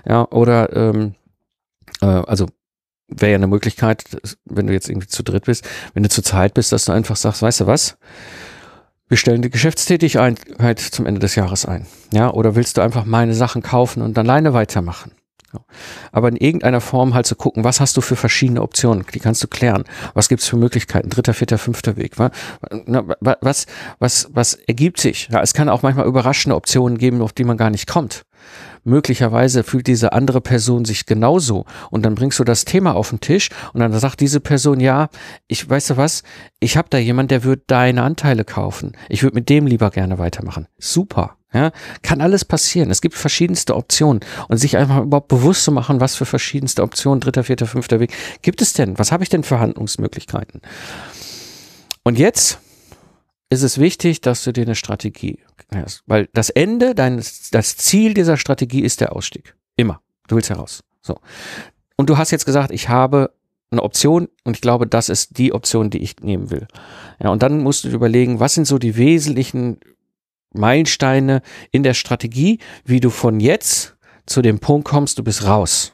Ja, 0.07 0.25
oder 0.31 0.73
ähm, 0.73 1.15
äh, 2.01 2.05
also 2.05 2.47
wäre 3.09 3.31
ja 3.31 3.35
eine 3.35 3.47
Möglichkeit, 3.47 4.05
wenn 4.45 4.67
du 4.67 4.73
jetzt 4.73 4.89
irgendwie 4.89 5.07
zu 5.07 5.23
dritt 5.23 5.45
bist, 5.45 5.67
wenn 5.93 6.03
du 6.03 6.09
zu 6.09 6.21
zweit 6.21 6.53
bist, 6.53 6.71
dass 6.71 6.85
du 6.85 6.93
einfach 6.93 7.17
sagst, 7.17 7.41
weißt 7.41 7.61
du 7.61 7.67
was? 7.67 7.97
Wir 9.09 9.17
stellen 9.17 9.41
die 9.41 9.49
Geschäftstätigkeit 9.49 10.79
zum 10.79 11.05
Ende 11.05 11.19
des 11.19 11.35
Jahres 11.35 11.65
ein. 11.65 11.85
Ja, 12.13 12.31
oder 12.31 12.55
willst 12.55 12.77
du 12.77 12.81
einfach 12.81 13.03
meine 13.03 13.33
Sachen 13.33 13.61
kaufen 13.61 14.01
und 14.01 14.17
alleine 14.17 14.53
weitermachen? 14.53 15.11
Aber 16.11 16.29
in 16.29 16.35
irgendeiner 16.35 16.81
Form 16.81 17.13
halt 17.13 17.25
zu 17.25 17.35
gucken, 17.35 17.63
was 17.63 17.79
hast 17.79 17.97
du 17.97 18.01
für 18.01 18.15
verschiedene 18.15 18.61
Optionen, 18.61 19.05
die 19.13 19.19
kannst 19.19 19.43
du 19.43 19.47
klären. 19.47 19.83
Was 20.13 20.29
gibt's 20.29 20.47
für 20.47 20.57
Möglichkeiten? 20.57 21.09
Dritter, 21.09 21.33
vierter, 21.33 21.57
fünfter 21.57 21.97
Weg. 21.97 22.17
Was, 22.17 23.65
was, 23.99 24.29
was 24.33 24.53
ergibt 24.53 24.99
sich? 24.99 25.29
Ja, 25.31 25.41
es 25.41 25.53
kann 25.53 25.69
auch 25.69 25.81
manchmal 25.81 26.05
überraschende 26.05 26.55
Optionen 26.55 26.97
geben, 26.97 27.21
auf 27.21 27.33
die 27.33 27.43
man 27.43 27.57
gar 27.57 27.69
nicht 27.69 27.87
kommt. 27.87 28.23
Möglicherweise 28.83 29.63
fühlt 29.63 29.85
diese 29.85 30.13
andere 30.13 30.41
Person 30.41 30.85
sich 30.85 31.05
genauso 31.05 31.65
und 31.91 32.03
dann 32.03 32.15
bringst 32.15 32.39
du 32.39 32.43
das 32.43 32.65
Thema 32.65 32.95
auf 32.95 33.09
den 33.09 33.19
Tisch 33.19 33.49
und 33.73 33.79
dann 33.81 33.93
sagt 33.93 34.19
diese 34.19 34.39
Person, 34.39 34.79
ja, 34.79 35.09
ich 35.47 35.69
weißt 35.69 35.91
du 35.91 35.97
was, 35.97 36.23
ich 36.59 36.77
habe 36.77 36.87
da 36.89 36.97
jemand, 36.97 37.29
der 37.29 37.43
wird 37.43 37.63
deine 37.67 38.01
Anteile 38.01 38.43
kaufen. 38.43 38.93
Ich 39.07 39.21
würde 39.21 39.35
mit 39.35 39.49
dem 39.49 39.67
lieber 39.67 39.91
gerne 39.91 40.17
weitermachen. 40.17 40.67
Super. 40.79 41.37
Ja, 41.53 41.71
kann 42.01 42.21
alles 42.21 42.45
passieren. 42.45 42.89
Es 42.91 43.01
gibt 43.01 43.15
verschiedenste 43.15 43.75
Optionen 43.75 44.21
und 44.47 44.57
sich 44.57 44.77
einfach 44.77 45.01
überhaupt 45.01 45.27
bewusst 45.27 45.65
zu 45.65 45.71
machen, 45.73 45.99
was 45.99 46.15
für 46.15 46.25
verschiedenste 46.25 46.81
Optionen, 46.81 47.19
dritter, 47.19 47.43
vierter, 47.43 47.67
fünfter 47.67 47.99
Weg 47.99 48.13
gibt 48.41 48.61
es 48.61 48.71
denn? 48.71 48.97
Was 48.97 49.11
habe 49.11 49.23
ich 49.23 49.29
denn 49.29 49.43
für 49.43 49.59
Handlungsmöglichkeiten? 49.59 50.61
Und 52.03 52.17
jetzt 52.17 52.59
ist 53.49 53.63
es 53.63 53.79
wichtig, 53.79 54.21
dass 54.21 54.43
du 54.45 54.53
dir 54.53 54.63
eine 54.63 54.75
Strategie 54.75 55.39
hast, 55.75 56.03
weil 56.07 56.29
das 56.33 56.49
Ende 56.49 56.95
deines, 56.95 57.49
das 57.49 57.75
Ziel 57.75 58.13
dieser 58.13 58.37
Strategie 58.37 58.81
ist 58.81 59.01
der 59.01 59.13
Ausstieg. 59.13 59.55
Immer. 59.75 60.01
Du 60.27 60.35
willst 60.37 60.49
heraus. 60.49 60.83
So. 61.01 61.19
Und 61.97 62.09
du 62.09 62.17
hast 62.17 62.31
jetzt 62.31 62.45
gesagt, 62.45 62.71
ich 62.71 62.87
habe 62.87 63.33
eine 63.71 63.83
Option 63.83 64.27
und 64.43 64.55
ich 64.55 64.61
glaube, 64.61 64.87
das 64.87 65.09
ist 65.09 65.37
die 65.37 65.53
Option, 65.53 65.89
die 65.89 65.99
ich 65.99 66.17
nehmen 66.21 66.49
will. 66.49 66.67
Ja, 67.21 67.29
und 67.29 67.43
dann 67.43 67.59
musst 67.59 67.83
du 67.83 67.89
überlegen, 67.89 68.39
was 68.39 68.53
sind 68.53 68.65
so 68.65 68.77
die 68.77 68.95
wesentlichen 68.97 69.79
Meilensteine 70.53 71.41
in 71.71 71.83
der 71.83 71.93
Strategie, 71.93 72.59
wie 72.85 72.99
du 72.99 73.09
von 73.09 73.39
jetzt 73.39 73.95
zu 74.25 74.41
dem 74.41 74.59
Punkt 74.59 74.87
kommst, 74.87 75.17
du 75.17 75.23
bist 75.23 75.45
raus. 75.45 75.93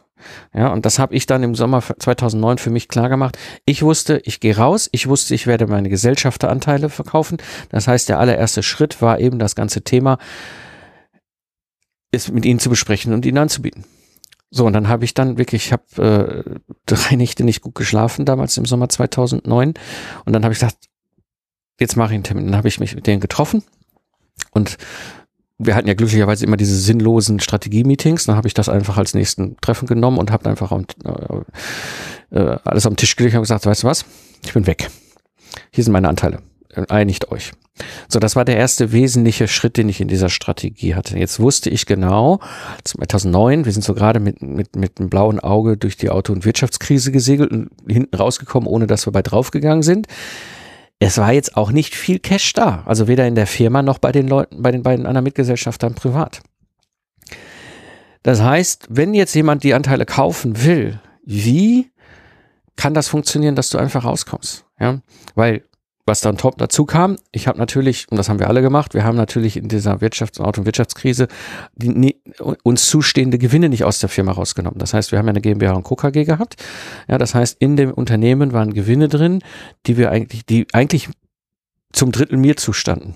Ja, 0.54 0.74
und 0.74 0.86
das 0.86 1.00
habe 1.00 1.16
ich 1.16 1.26
dann 1.26 1.44
im 1.44 1.56
Sommer 1.56 1.82
2009 1.82 2.58
für 2.58 2.70
mich 2.70 2.88
klar 2.88 3.10
gemacht. 3.10 3.38
Ich 3.66 3.84
wusste, 3.84 4.22
ich 4.26 4.40
gehe 4.40 4.58
raus. 4.58 4.90
Ich 4.92 5.08
wusste, 5.08 5.36
ich 5.36 5.48
werde 5.48 5.68
meine 5.68 5.90
Gesellschafteranteile 5.90 6.90
verkaufen. 6.90 7.38
Das 7.70 7.88
heißt, 7.88 8.10
der 8.10 8.20
allererste 8.20 8.64
Schritt 8.64 9.02
war 9.02 9.20
eben 9.20 9.40
das 9.40 9.56
ganze 9.56 9.84
Thema, 9.84 10.18
ist 12.12 12.32
mit 12.32 12.46
ihnen 12.46 12.60
zu 12.60 12.70
besprechen 12.70 13.14
und 13.14 13.26
ihnen 13.26 13.38
anzubieten. 13.38 13.86
So, 14.50 14.66
und 14.66 14.74
dann 14.74 14.88
habe 14.88 15.06
ich 15.06 15.14
dann 15.14 15.38
wirklich, 15.38 15.68
ich 15.68 15.74
habe 15.74 16.56
äh, 16.56 16.60
drei 16.86 17.16
Nächte 17.16 17.44
nicht 17.44 17.62
gut 17.62 17.76
geschlafen 17.76 18.26
damals 18.26 18.58
im 18.58 18.66
Sommer 18.66 18.90
2009. 18.90 19.74
Und 20.26 20.34
dann 20.34 20.44
habe 20.44 20.54
ich 20.54 20.60
gesagt, 20.60 20.78
jetzt 21.80 21.96
mache 21.96 22.10
ich 22.10 22.16
einen 22.16 22.24
Termin. 22.24 22.46
Dann 22.48 22.56
habe 22.56 22.70
ich 22.70 22.80
mich 22.80 22.96
mit 22.96 23.08
denen 23.08 23.20
getroffen 23.20 23.64
und 24.52 24.78
wir 25.60 25.76
hatten 25.76 25.88
ja 25.88 25.96
glücklicherweise 25.96 26.46
immer 26.46 26.58
diese 26.58 26.78
sinnlosen 26.78 27.40
Strategie-Meetings. 27.40 28.26
Dann 28.26 28.36
habe 28.36 28.48
ich 28.48 28.54
das 28.54 28.70
einfach 28.70 28.98
als 28.98 29.14
nächsten 29.14 29.58
Treffen 29.58 29.88
genommen 29.88 30.18
und 30.18 30.32
habe 30.32 30.50
einfach 30.50 30.72
am, 30.72 30.86
äh, 31.04 32.38
äh, 32.38 32.58
alles 32.64 32.86
am 32.86 32.96
Tisch 32.96 33.16
gelegt 33.16 33.36
und 33.36 33.42
gesagt, 33.42 33.66
weißt 33.66 33.84
du 33.84 33.88
was, 33.88 34.06
ich 34.46 34.54
bin 34.54 34.68
weg. 34.68 34.90
Hier 35.72 35.84
sind 35.84 35.94
meine 35.94 36.10
Anteile. 36.10 36.42
Einigt 36.90 37.32
euch. 37.32 37.54
So, 38.08 38.20
das 38.20 38.36
war 38.36 38.46
der 38.46 38.58
erste 38.58 38.92
wesentliche 38.92 39.48
Schritt, 39.48 39.78
den 39.78 39.90
ich 39.90 40.00
in 40.00 40.08
dieser 40.08 40.30
Strategie 40.30 40.94
hatte. 40.94 41.18
Jetzt 41.18 41.40
wusste 41.40 41.70
ich 41.70 41.86
genau, 41.86 42.40
2009, 42.84 43.66
wir 43.66 43.72
sind 43.72 43.84
so 43.84 43.94
gerade 43.94 44.20
mit, 44.20 44.42
mit, 44.42 44.76
mit 44.76 45.00
einem 45.00 45.10
blauen 45.10 45.40
Auge 45.40 45.78
durch 45.78 45.98
die 45.98 46.10
Auto- 46.10 46.34
und 46.34 46.46
Wirtschaftskrise 46.46 47.12
gesegelt 47.12 47.52
und 47.52 47.70
hinten 47.88 48.16
rausgekommen, 48.16 48.68
ohne 48.68 48.86
dass 48.86 49.08
wir 49.08 49.14
bei 49.14 49.22
draufgegangen 49.22 49.84
sind 49.84 50.08
es 51.00 51.18
war 51.18 51.32
jetzt 51.32 51.58
auch 51.58 51.72
nicht 51.72 51.96
viel 51.96 52.20
Cash 52.20 52.54
da. 52.54 52.84
Also 52.86 53.08
weder 53.08 53.28
in 53.28 53.36
der 53.36 53.48
Firma 53.48 53.82
noch 53.82 54.00
bei 54.00 54.12
den 54.12 54.28
Leuten, 54.28 54.62
bei 54.62 54.72
den 54.72 54.84
beiden 54.84 55.06
anderen 55.06 55.24
Mitgesellschaftern 55.24 55.94
privat. 55.94 56.42
Das 58.24 58.42
heißt, 58.42 58.88
wenn 58.90 59.14
jetzt 59.14 59.36
jemand 59.36 59.64
die 59.64 59.74
Anteile 59.74 60.06
kaufen 60.06 60.64
will, 60.64 61.00
wie 61.24 61.92
kann 62.76 62.94
das 62.94 63.08
funktionieren, 63.08 63.56
dass 63.56 63.70
du 63.70 63.78
einfach 63.78 64.06
rauskommst? 64.06 64.66
Ja, 64.80 65.02
weil 65.36 65.64
was 66.08 66.22
dann 66.22 66.38
top 66.38 66.58
dazu 66.58 66.86
kam, 66.86 67.18
ich 67.34 67.48
habe 67.48 67.60
natürlich, 67.60 68.08
und 68.10 68.18
das 68.18 68.30
haben 68.30 68.40
wir 68.40 68.48
alle 68.48 68.62
gemacht, 68.62 68.94
wir 68.94 69.04
haben 69.04 69.18
natürlich 69.18 69.58
in 69.58 69.68
dieser 69.68 69.98
Wirtschafts- 69.98 70.40
und 70.40 70.46
Auto- 70.46 70.62
und 70.62 70.66
Wirtschaftskrise 70.66 71.28
die, 71.76 72.16
uns 72.64 72.88
zustehende 72.88 73.38
Gewinne 73.38 73.68
nicht 73.68 73.84
aus 73.84 74.00
der 74.00 74.08
Firma 74.08 74.32
rausgenommen. 74.32 74.80
Das 74.80 74.94
heißt, 74.94 75.12
wir 75.12 75.20
haben 75.20 75.28
ja 75.28 75.32
eine 75.32 75.42
GmbH 75.42 75.74
und 75.74 75.84
Co. 75.84 75.98
KG 75.98 76.24
gehabt. 76.24 76.56
Ja, 77.10 77.18
das 77.18 77.36
heißt, 77.36 77.58
in 77.60 77.76
dem 77.76 77.92
Unternehmen 77.92 78.54
waren 78.54 78.74
Gewinne 78.74 79.10
drin, 79.10 79.42
die 79.86 79.98
wir 79.98 80.10
eigentlich, 80.10 80.46
die 80.46 80.66
eigentlich 80.72 81.10
zum 81.92 82.14
Drittel 82.14 82.38
mir 82.38 82.56
zustanden. 82.56 83.16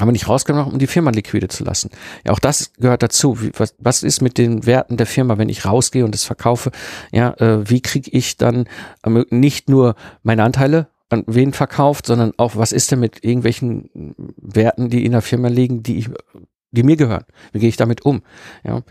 Haben 0.00 0.08
wir 0.08 0.12
nicht 0.12 0.28
rausgenommen, 0.28 0.72
um 0.72 0.78
die 0.78 0.86
Firma 0.86 1.10
liquide 1.10 1.48
zu 1.48 1.64
lassen. 1.64 1.90
Ja, 2.24 2.32
auch 2.32 2.38
das 2.38 2.72
gehört 2.78 3.02
dazu. 3.02 3.42
Wie, 3.42 3.52
was, 3.58 3.74
was 3.78 4.02
ist 4.02 4.22
mit 4.22 4.38
den 4.38 4.64
Werten 4.64 4.96
der 4.96 5.06
Firma, 5.06 5.36
wenn 5.36 5.50
ich 5.50 5.66
rausgehe 5.66 6.04
und 6.04 6.14
es 6.14 6.24
verkaufe? 6.24 6.72
Ja, 7.12 7.34
äh, 7.34 7.68
wie 7.68 7.82
kriege 7.82 8.10
ich 8.10 8.38
dann 8.38 8.66
äh, 9.04 9.24
nicht 9.30 9.68
nur 9.68 9.94
meine 10.22 10.44
Anteile 10.44 10.88
an 11.12 11.24
wen 11.26 11.52
verkauft, 11.52 12.06
sondern 12.06 12.32
auch, 12.36 12.56
was 12.56 12.72
ist 12.72 12.90
denn 12.90 13.00
mit 13.00 13.24
irgendwelchen 13.24 14.14
Werten, 14.36 14.88
die 14.88 15.04
in 15.04 15.12
der 15.12 15.22
Firma 15.22 15.48
liegen, 15.48 15.82
die 15.82 16.06
die 16.72 16.82
mir 16.82 16.96
gehören? 16.96 17.24
Wie 17.52 17.60
gehe 17.60 17.68
ich 17.68 17.76
damit 17.76 18.04
um? 18.04 18.22
Ja. 18.64 18.82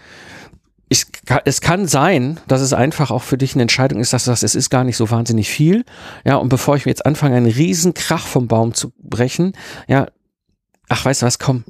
Ich, 0.87 1.05
es 1.45 1.61
kann 1.61 1.87
sein, 1.87 2.39
dass 2.47 2.61
es 2.61 2.73
einfach 2.73 3.11
auch 3.11 3.23
für 3.23 3.37
dich 3.37 3.53
eine 3.53 3.61
Entscheidung 3.61 3.99
ist, 3.99 4.13
dass 4.13 4.25
du 4.25 4.31
sagst, 4.31 4.43
es 4.43 4.55
ist 4.55 4.69
gar 4.69 4.83
nicht 4.83 4.97
so 4.97 5.09
wahnsinnig 5.09 5.49
viel. 5.49 5.85
Ja, 6.25 6.35
und 6.35 6.49
bevor 6.49 6.75
ich 6.75 6.85
mir 6.85 6.91
jetzt 6.91 7.05
anfange, 7.05 7.37
einen 7.37 7.47
riesen 7.47 7.93
Krach 7.93 8.27
vom 8.27 8.47
Baum 8.47 8.73
zu 8.73 8.91
brechen, 8.99 9.53
ja, 9.87 10.07
ach, 10.89 11.05
weißt 11.05 11.21
du 11.21 11.25
was, 11.25 11.39
komm, 11.39 11.63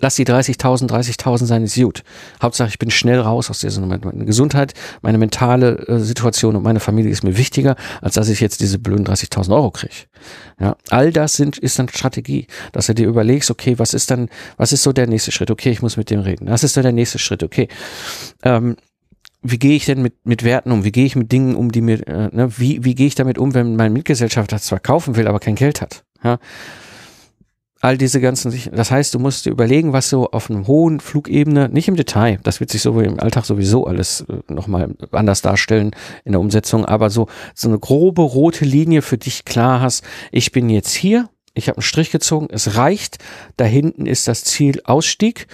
lass 0.00 0.16
die 0.16 0.26
30.000, 0.26 0.88
30.000 0.88 1.46
sein, 1.46 1.62
ist 1.62 1.76
gut. 1.76 2.02
Hauptsache, 2.42 2.68
ich 2.68 2.78
bin 2.78 2.90
schnell 2.90 3.20
raus 3.20 3.50
aus 3.50 3.60
dieser 3.60 3.80
Nummer. 3.80 3.98
Meine 4.02 4.24
Gesundheit, 4.24 4.74
meine 5.00 5.18
mentale 5.18 5.78
äh, 5.86 5.98
Situation 5.98 6.56
und 6.56 6.62
meine 6.62 6.80
Familie 6.80 7.10
ist 7.10 7.24
mir 7.24 7.36
wichtiger, 7.36 7.76
als 8.00 8.14
dass 8.14 8.28
ich 8.28 8.40
jetzt 8.40 8.60
diese 8.60 8.78
blöden 8.78 9.06
30.000 9.06 9.54
Euro 9.54 9.70
kriege. 9.70 9.94
Ja, 10.60 10.76
all 10.90 11.12
das 11.12 11.34
sind, 11.34 11.58
ist 11.58 11.78
dann 11.78 11.88
Strategie, 11.88 12.46
dass 12.72 12.86
du 12.86 12.94
dir 12.94 13.06
überlegst, 13.06 13.50
okay, 13.50 13.78
was 13.78 13.94
ist 13.94 14.10
dann, 14.10 14.28
was 14.56 14.72
ist 14.72 14.82
so 14.82 14.92
der 14.92 15.06
nächste 15.06 15.32
Schritt? 15.32 15.50
Okay, 15.50 15.70
ich 15.70 15.82
muss 15.82 15.96
mit 15.96 16.10
dem 16.10 16.20
reden. 16.20 16.48
Was 16.48 16.64
ist 16.64 16.76
dann 16.76 16.84
der 16.84 16.92
nächste 16.92 17.18
Schritt? 17.18 17.42
Okay, 17.42 17.68
ähm, 18.42 18.76
wie 19.42 19.58
gehe 19.58 19.74
ich 19.74 19.86
denn 19.86 20.02
mit, 20.02 20.24
mit 20.24 20.44
Werten 20.44 20.70
um? 20.70 20.84
Wie 20.84 20.92
gehe 20.92 21.04
ich 21.04 21.16
mit 21.16 21.32
Dingen 21.32 21.56
um, 21.56 21.72
die 21.72 21.80
mir, 21.80 22.06
äh, 22.06 22.28
ne, 22.32 22.58
wie, 22.58 22.84
wie 22.84 22.94
gehe 22.94 23.08
ich 23.08 23.16
damit 23.16 23.38
um, 23.38 23.54
wenn 23.54 23.76
mein 23.76 23.92
Mitgesellschafter 23.92 24.58
zwar 24.58 24.78
kaufen 24.78 25.16
will, 25.16 25.26
aber 25.26 25.40
kein 25.40 25.56
Geld 25.56 25.80
hat? 25.80 26.04
Ja, 26.22 26.38
all 27.82 27.98
diese 27.98 28.20
ganzen, 28.20 28.56
das 28.72 28.92
heißt, 28.92 29.12
du 29.12 29.18
musst 29.18 29.44
dir 29.44 29.50
überlegen, 29.50 29.92
was 29.92 30.08
so 30.08 30.30
auf 30.30 30.48
einem 30.48 30.68
hohen 30.68 31.00
Flugebene, 31.00 31.68
nicht 31.68 31.88
im 31.88 31.96
Detail, 31.96 32.38
das 32.44 32.60
wird 32.60 32.70
sich 32.70 32.80
so 32.80 32.98
im 33.00 33.18
Alltag 33.18 33.44
sowieso 33.44 33.86
alles 33.86 34.24
äh, 34.28 34.52
nochmal 34.52 34.94
anders 35.10 35.42
darstellen 35.42 35.90
in 36.24 36.30
der 36.30 36.40
Umsetzung, 36.40 36.84
aber 36.84 37.10
so, 37.10 37.26
so 37.54 37.68
eine 37.68 37.80
grobe 37.80 38.22
rote 38.22 38.64
Linie 38.64 39.02
für 39.02 39.18
dich 39.18 39.44
klar 39.44 39.80
hast, 39.80 40.04
ich 40.30 40.52
bin 40.52 40.70
jetzt 40.70 40.94
hier, 40.94 41.28
ich 41.54 41.68
habe 41.68 41.78
einen 41.78 41.82
Strich 41.82 42.12
gezogen, 42.12 42.46
es 42.52 42.76
reicht, 42.76 43.18
da 43.56 43.64
hinten 43.64 44.06
ist 44.06 44.28
das 44.28 44.44
Ziel 44.44 44.80
Ausstieg 44.84 45.48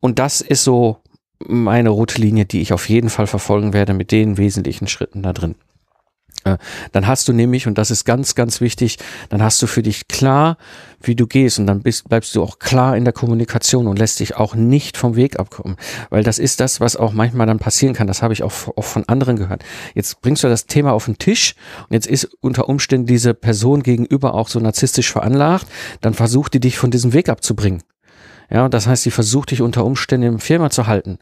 und 0.00 0.18
das 0.18 0.42
ist 0.42 0.64
so 0.64 0.98
meine 1.38 1.88
rote 1.88 2.20
Linie, 2.20 2.44
die 2.44 2.60
ich 2.60 2.74
auf 2.74 2.90
jeden 2.90 3.08
Fall 3.08 3.26
verfolgen 3.26 3.72
werde 3.72 3.94
mit 3.94 4.12
den 4.12 4.36
wesentlichen 4.36 4.86
Schritten 4.86 5.22
da 5.22 5.32
drin. 5.32 5.54
Äh, 6.44 6.56
dann 6.92 7.06
hast 7.06 7.28
du 7.28 7.32
nämlich, 7.32 7.66
und 7.66 7.76
das 7.78 7.90
ist 7.90 8.04
ganz, 8.04 8.34
ganz 8.34 8.60
wichtig, 8.60 8.98
dann 9.28 9.42
hast 9.42 9.60
du 9.62 9.66
für 9.66 9.82
dich 9.82 10.08
klar, 10.08 10.56
wie 11.02 11.14
du 11.14 11.26
gehst 11.26 11.58
und 11.58 11.66
dann 11.66 11.80
bist, 11.80 12.08
bleibst 12.08 12.34
du 12.34 12.42
auch 12.42 12.58
klar 12.58 12.96
in 12.96 13.04
der 13.04 13.12
Kommunikation 13.12 13.86
und 13.86 13.98
lässt 13.98 14.20
dich 14.20 14.36
auch 14.36 14.54
nicht 14.54 14.96
vom 14.96 15.16
Weg 15.16 15.38
abkommen. 15.38 15.76
Weil 16.10 16.22
das 16.22 16.38
ist 16.38 16.60
das, 16.60 16.80
was 16.80 16.96
auch 16.96 17.12
manchmal 17.12 17.46
dann 17.46 17.58
passieren 17.58 17.94
kann. 17.94 18.06
Das 18.06 18.22
habe 18.22 18.32
ich 18.34 18.42
auch, 18.42 18.52
auch 18.76 18.84
von 18.84 19.08
anderen 19.08 19.36
gehört. 19.36 19.64
Jetzt 19.94 20.20
bringst 20.20 20.44
du 20.44 20.48
das 20.48 20.66
Thema 20.66 20.92
auf 20.92 21.06
den 21.06 21.18
Tisch 21.18 21.54
und 21.88 21.94
jetzt 21.94 22.06
ist 22.06 22.28
unter 22.40 22.68
Umständen 22.68 23.06
diese 23.06 23.34
Person 23.34 23.82
gegenüber 23.82 24.34
auch 24.34 24.48
so 24.48 24.60
narzisstisch 24.60 25.10
veranlagt, 25.10 25.66
dann 26.00 26.14
versucht 26.14 26.54
die 26.54 26.60
dich 26.60 26.78
von 26.78 26.90
diesem 26.90 27.12
Weg 27.12 27.28
abzubringen. 27.28 27.82
Ja, 28.50 28.68
das 28.68 28.86
heißt, 28.86 29.04
sie 29.04 29.12
versucht 29.12 29.52
dich 29.52 29.62
unter 29.62 29.84
Umständen 29.84 30.26
im 30.26 30.40
Firma 30.40 30.70
zu 30.70 30.86
halten. 30.86 31.18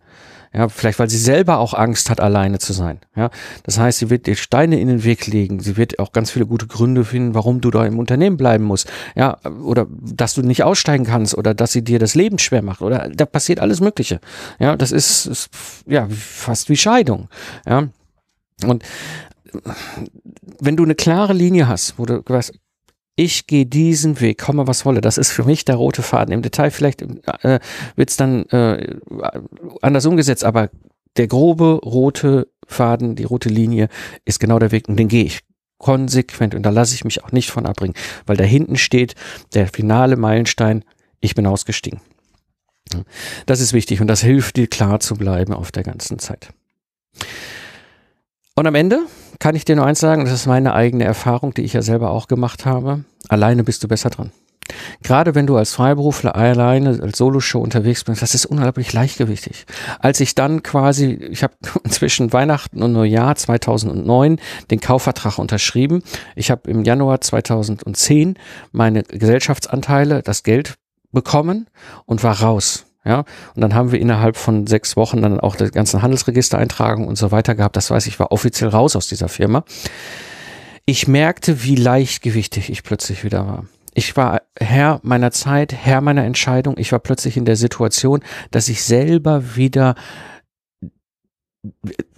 Ja, 0.53 0.69
vielleicht 0.69 0.99
weil 0.99 1.11
sie 1.11 1.19
selber 1.19 1.59
auch 1.59 1.75
Angst 1.75 2.11
hat, 2.11 2.21
alleine 2.21 2.59
zu 2.59 2.73
sein. 2.73 3.01
Ja, 3.15 3.31
das 3.65 3.79
heißt, 3.79 3.99
sie 3.99 4.11
wird 4.11 4.27
dir 4.27 4.37
Steine 4.37 4.81
in 4.81 4.89
den 4.89 5.05
Weg 5.05 5.27
legen. 5.27 5.61
Sie 5.61 5.77
wird 5.77 5.99
auch 5.99 6.13
ganz 6.13 6.31
viele 6.31 6.47
gute 6.47 6.67
Gründe 6.67 7.05
finden, 7.05 7.35
warum 7.35 7.61
du 7.61 7.71
da 7.71 7.85
im 7.85 7.99
Unternehmen 7.99 8.37
bleiben 8.37 8.65
musst. 8.65 8.91
Ja, 9.15 9.39
oder 9.63 9.87
dass 9.91 10.35
du 10.35 10.43
nicht 10.43 10.63
aussteigen 10.63 11.05
kannst 11.05 11.37
oder 11.37 11.55
dass 11.55 11.73
sie 11.73 11.83
dir 11.83 11.99
das 11.99 12.15
Leben 12.15 12.39
schwer 12.39 12.63
macht 12.63 12.81
oder 12.81 13.09
da 13.09 13.27
passiert 13.27 13.61
alles 13.61 13.81
Mögliche. 13.81 14.21
Ja, 14.59 14.77
das 14.77 14.93
ist, 14.93 15.27
ist 15.27 15.51
ja 15.87 16.09
fast 16.09 16.69
wie 16.69 16.77
Scheidung. 16.77 17.29
Ja, 17.67 17.89
und 18.65 18.85
wenn 20.61 20.77
du 20.77 20.85
eine 20.85 20.95
klare 20.95 21.33
Linie 21.33 21.69
hast, 21.69 21.99
wo 21.99 22.07
du 22.07 22.23
weißt, 22.25 22.53
ich 23.19 23.49
gehe 23.49 23.67
diesen 23.67 24.21
Weg, 24.21 24.39
komme 24.39 24.69
was 24.69 24.87
wolle. 24.87 25.01
Das 25.01 25.19
ist 25.19 25.33
für 25.33 25.43
mich 25.43 25.65
der 25.65 25.75
rote 25.75 26.03
Faden. 26.03 26.33
Im 26.33 26.43
Detail 26.43 26.71
vielleicht 26.71 27.03
äh, 27.03 27.59
wird 27.97 28.11
es 28.11 28.17
dann 28.17 28.45
äh, 28.51 28.95
anders 29.83 30.07
umgesetzt, 30.07 30.45
aber 30.45 30.71
der 31.17 31.27
grobe 31.27 31.81
rote 31.85 32.47
Faden, 32.69 33.17
die 33.17 33.25
rote 33.25 33.49
Linie 33.49 33.89
ist 34.25 34.39
genau 34.39 34.61
der 34.61 34.71
Weg 34.71 34.89
und 34.89 34.97
den 34.97 35.09
gehe 35.09 35.25
ich 35.25 35.41
konsequent 35.79 36.55
und 36.55 36.63
da 36.63 36.71
lasse 36.71 36.95
ich 36.95 37.05
mich 37.05 37.25
auch 37.25 37.33
nicht 37.33 37.51
von 37.51 37.67
abbringen, 37.67 37.97
weil 38.27 38.37
da 38.37 38.45
hinten 38.45 38.77
steht 38.77 39.17
der 39.53 39.67
finale 39.67 40.17
Meilenstein, 40.17 40.85
ich 41.19 41.35
bin 41.35 41.47
ausgestiegen. 41.47 42.01
Das 43.47 43.59
ist 43.59 43.73
wichtig 43.73 44.01
und 44.01 44.07
das 44.07 44.23
hilft 44.23 44.57
dir 44.57 44.69
klar 44.69 45.01
zu 45.01 45.17
bleiben 45.17 45.55
auf 45.55 45.73
der 45.73 45.83
ganzen 45.83 46.21
Zeit. 46.21 46.51
Und 48.55 48.69
am 48.69 48.77
Ende 48.77 49.01
kann 49.39 49.55
ich 49.55 49.65
dir 49.65 49.77
nur 49.77 49.87
eins 49.87 50.01
sagen, 50.01 50.25
das 50.25 50.35
ist 50.35 50.47
meine 50.47 50.75
eigene 50.75 51.05
Erfahrung, 51.05 51.55
die 51.55 51.63
ich 51.63 51.73
ja 51.73 51.83
selber 51.83 52.11
auch 52.11 52.29
gemacht 52.29 52.67
habe. 52.67 53.05
Alleine 53.29 53.65
bist 53.65 53.83
du 53.85 53.89
besser 53.89 54.11
dran. 54.11 54.33
Gerade 55.03 55.35
wenn 55.35 55.47
du 55.47 55.57
als 55.57 55.73
Freiberufler 55.73 56.35
alleine 56.35 57.01
als 57.01 57.19
Soloshow 57.19 57.61
unterwegs 57.61 58.05
bist, 58.05 58.21
das 58.21 58.35
ist 58.35 58.47
unglaublich 58.47 58.93
leichtgewichtig. 58.93 59.67
Als 60.01 60.21
ich 60.21 60.35
dann 60.35 60.63
quasi, 60.63 61.13
ich 61.31 61.43
habe 61.43 61.55
zwischen 61.89 62.33
Weihnachten 62.33 62.83
und 62.83 62.93
Neujahr 62.93 63.35
2009 63.35 64.39
den 64.71 64.81
Kaufvertrag 64.81 65.39
unterschrieben. 65.39 66.03
Ich 66.37 66.51
habe 66.51 66.71
im 66.71 66.85
Januar 66.85 67.21
2010 67.21 68.39
meine 68.73 69.05
Gesellschaftsanteile, 69.05 70.23
das 70.23 70.43
Geld 70.43 70.75
bekommen 71.13 71.69
und 72.05 72.23
war 72.23 72.41
raus. 72.41 72.88
Ja, 73.05 73.25
und 73.55 73.63
dann 73.63 73.75
haben 73.75 73.93
wir 73.93 74.01
innerhalb 74.01 74.37
von 74.37 74.67
sechs 74.67 74.97
Wochen 74.97 75.23
dann 75.23 75.41
auch 75.41 75.57
die 75.57 75.71
ganzen 75.71 76.03
Handelsregistereintragungen 76.03 77.09
und 77.09 77.17
so 77.17 77.31
weiter 77.31 77.55
gehabt. 77.55 77.77
Das 77.77 77.91
weiß 77.91 78.07
ich, 78.07 78.19
war 78.19 78.33
offiziell 78.33 78.71
raus 78.71 78.97
aus 78.97 79.09
dieser 79.09 79.29
Firma. 79.29 79.65
Ich 80.85 81.07
merkte, 81.07 81.63
wie 81.63 81.77
leichtgewichtig 81.77 82.71
ich 82.71 82.83
plötzlich 82.83 83.25
wieder 83.25 83.47
war. 83.47 83.65
Ich 83.95 84.17
war 84.17 84.43
Herr 84.59 85.01
meiner 85.03 85.31
Zeit, 85.31 85.73
Herr 85.73 86.01
meiner 86.01 86.25
Entscheidung. 86.25 86.77
Ich 86.79 86.93
war 86.93 86.99
plötzlich 86.99 87.37
in 87.37 87.45
der 87.45 87.57
Situation, 87.57 88.21
dass 88.51 88.69
ich 88.69 88.83
selber 88.83 89.57
wieder 89.57 89.95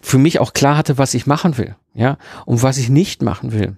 für 0.01 0.19
mich 0.19 0.41
auch 0.41 0.53
klar 0.53 0.77
hatte, 0.77 0.99
was 0.99 1.15
ich 1.15 1.27
machen 1.27 1.57
will, 1.59 1.77
ja, 1.95 2.19
und 2.47 2.63
was 2.63 2.79
ich 2.79 2.91
nicht 2.91 3.23
machen 3.23 3.53
will. 3.53 3.77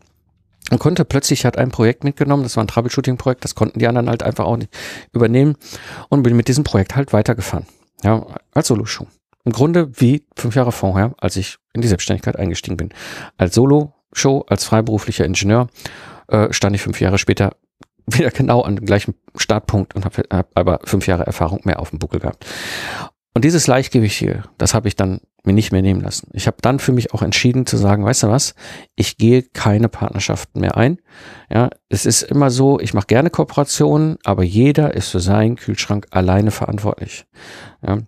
Und 0.71 0.79
konnte 0.79 1.05
plötzlich, 1.05 1.45
hat 1.45 1.59
ein 1.59 1.71
Projekt 1.71 2.05
mitgenommen, 2.05 2.45
das 2.45 2.57
war 2.57 2.65
ein 2.65 2.69
Troubleshooting-Projekt, 2.69 3.45
das 3.45 3.55
konnten 3.55 3.79
die 3.79 3.87
anderen 3.87 4.09
halt 4.09 4.23
einfach 4.23 4.45
auch 4.45 4.57
nicht 4.57 4.71
übernehmen 5.13 5.57
und 6.09 6.23
bin 6.23 6.37
mit 6.37 6.49
diesem 6.49 6.65
Projekt 6.65 6.97
halt 6.97 7.13
weitergefahren. 7.13 7.67
Ja, 8.03 8.27
als 8.53 8.69
Solo-Show. 8.69 9.07
Im 9.45 9.53
Grunde 9.53 9.91
wie 10.01 10.25
fünf 10.37 10.55
Jahre 10.55 10.73
vorher, 10.73 11.15
als 11.19 11.37
ich 11.37 11.59
in 11.73 11.83
die 11.83 11.89
Selbstständigkeit 11.89 12.37
eingestiegen 12.37 12.77
bin. 12.77 12.91
Als 13.37 13.55
Solo-Show, 13.55 14.45
als 14.49 14.65
freiberuflicher 14.65 15.25
Ingenieur, 15.25 15.69
äh, 16.29 16.53
stand 16.53 16.77
ich 16.77 16.83
fünf 16.83 17.01
Jahre 17.01 17.19
später 17.19 17.57
wieder 18.07 18.31
genau 18.31 18.63
an 18.63 18.77
dem 18.77 18.87
gleichen 18.87 19.15
Startpunkt 19.37 19.95
und 19.95 20.05
habe 20.05 20.23
hab 20.31 20.51
aber 20.55 20.81
fünf 20.85 21.07
Jahre 21.07 21.27
Erfahrung 21.27 21.61
mehr 21.65 21.81
auf 21.81 21.91
dem 21.91 21.99
Buckel 21.99 22.21
gehabt. 22.21 22.47
Und 23.35 23.45
dieses 23.45 23.65
Gleichgewicht 23.65 24.19
hier, 24.19 24.45
das 24.59 24.75
habe 24.75 24.89
ich 24.89 24.97
dann 24.97 25.21
mir 25.45 25.53
nicht 25.53 25.73
mehr 25.73 25.83
nehmen 25.83 26.01
lassen. 26.01 26.29
Ich 26.33 26.47
habe 26.47 26.59
dann 26.63 26.79
für 26.79 26.93
mich 26.93 27.13
auch 27.13 27.23
entschieden 27.23 27.67
zu 27.67 27.77
sagen, 27.77 28.05
weißt 28.05 28.25
du 28.25 28.29
was, 28.29 28.55
ich 28.95 29.17
gehe 29.17 29.43
keine 29.43 29.89
Partnerschaften 29.89 30.61
mehr 30.61 30.77
ein. 30.77 30.99
Ja, 31.51 31.71
es 31.89 32.07
ist 32.07 32.23
immer 32.23 32.51
so, 32.51 32.79
ich 32.79 32.95
mache 32.95 33.07
gerne 33.07 33.31
Kooperationen, 33.31 34.19
aber 34.25 34.45
jeder 34.45 34.95
ist 34.95 35.09
für 35.09 35.21
seinen 35.21 35.57
Kühlschrank 35.57 36.07
alleine 36.11 36.51
verantwortlich. 36.51 37.27
Ja, 37.87 37.99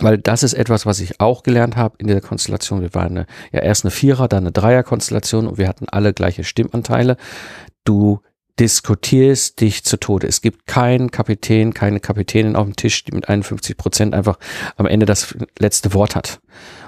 weil 0.00 0.18
das 0.18 0.42
ist 0.42 0.54
etwas, 0.54 0.86
was 0.86 1.00
ich 1.00 1.20
auch 1.20 1.42
gelernt 1.42 1.76
habe 1.76 1.96
in 1.98 2.06
der 2.06 2.20
Konstellation. 2.20 2.82
Wir 2.82 2.94
waren 2.94 3.18
eine, 3.18 3.26
ja 3.52 3.60
erst 3.60 3.84
eine 3.84 3.90
Vierer, 3.90 4.28
dann 4.28 4.44
eine 4.44 4.52
Dreier-Konstellation 4.52 5.46
und 5.46 5.58
wir 5.58 5.68
hatten 5.68 5.86
alle 5.88 6.12
gleiche 6.12 6.44
Stimmanteile. 6.44 7.16
Du 7.84 8.20
diskutierst 8.58 9.60
dich 9.60 9.84
zu 9.84 9.98
Tode. 9.98 10.26
Es 10.26 10.40
gibt 10.40 10.66
keinen 10.66 11.10
Kapitän, 11.10 11.74
keine 11.74 12.00
Kapitänin 12.00 12.56
auf 12.56 12.64
dem 12.64 12.76
Tisch, 12.76 13.04
die 13.04 13.12
mit 13.12 13.28
51 13.28 13.76
Prozent 13.76 14.14
einfach 14.14 14.38
am 14.76 14.86
Ende 14.86 15.06
das 15.06 15.36
letzte 15.58 15.94
Wort 15.94 16.16
hat. 16.16 16.40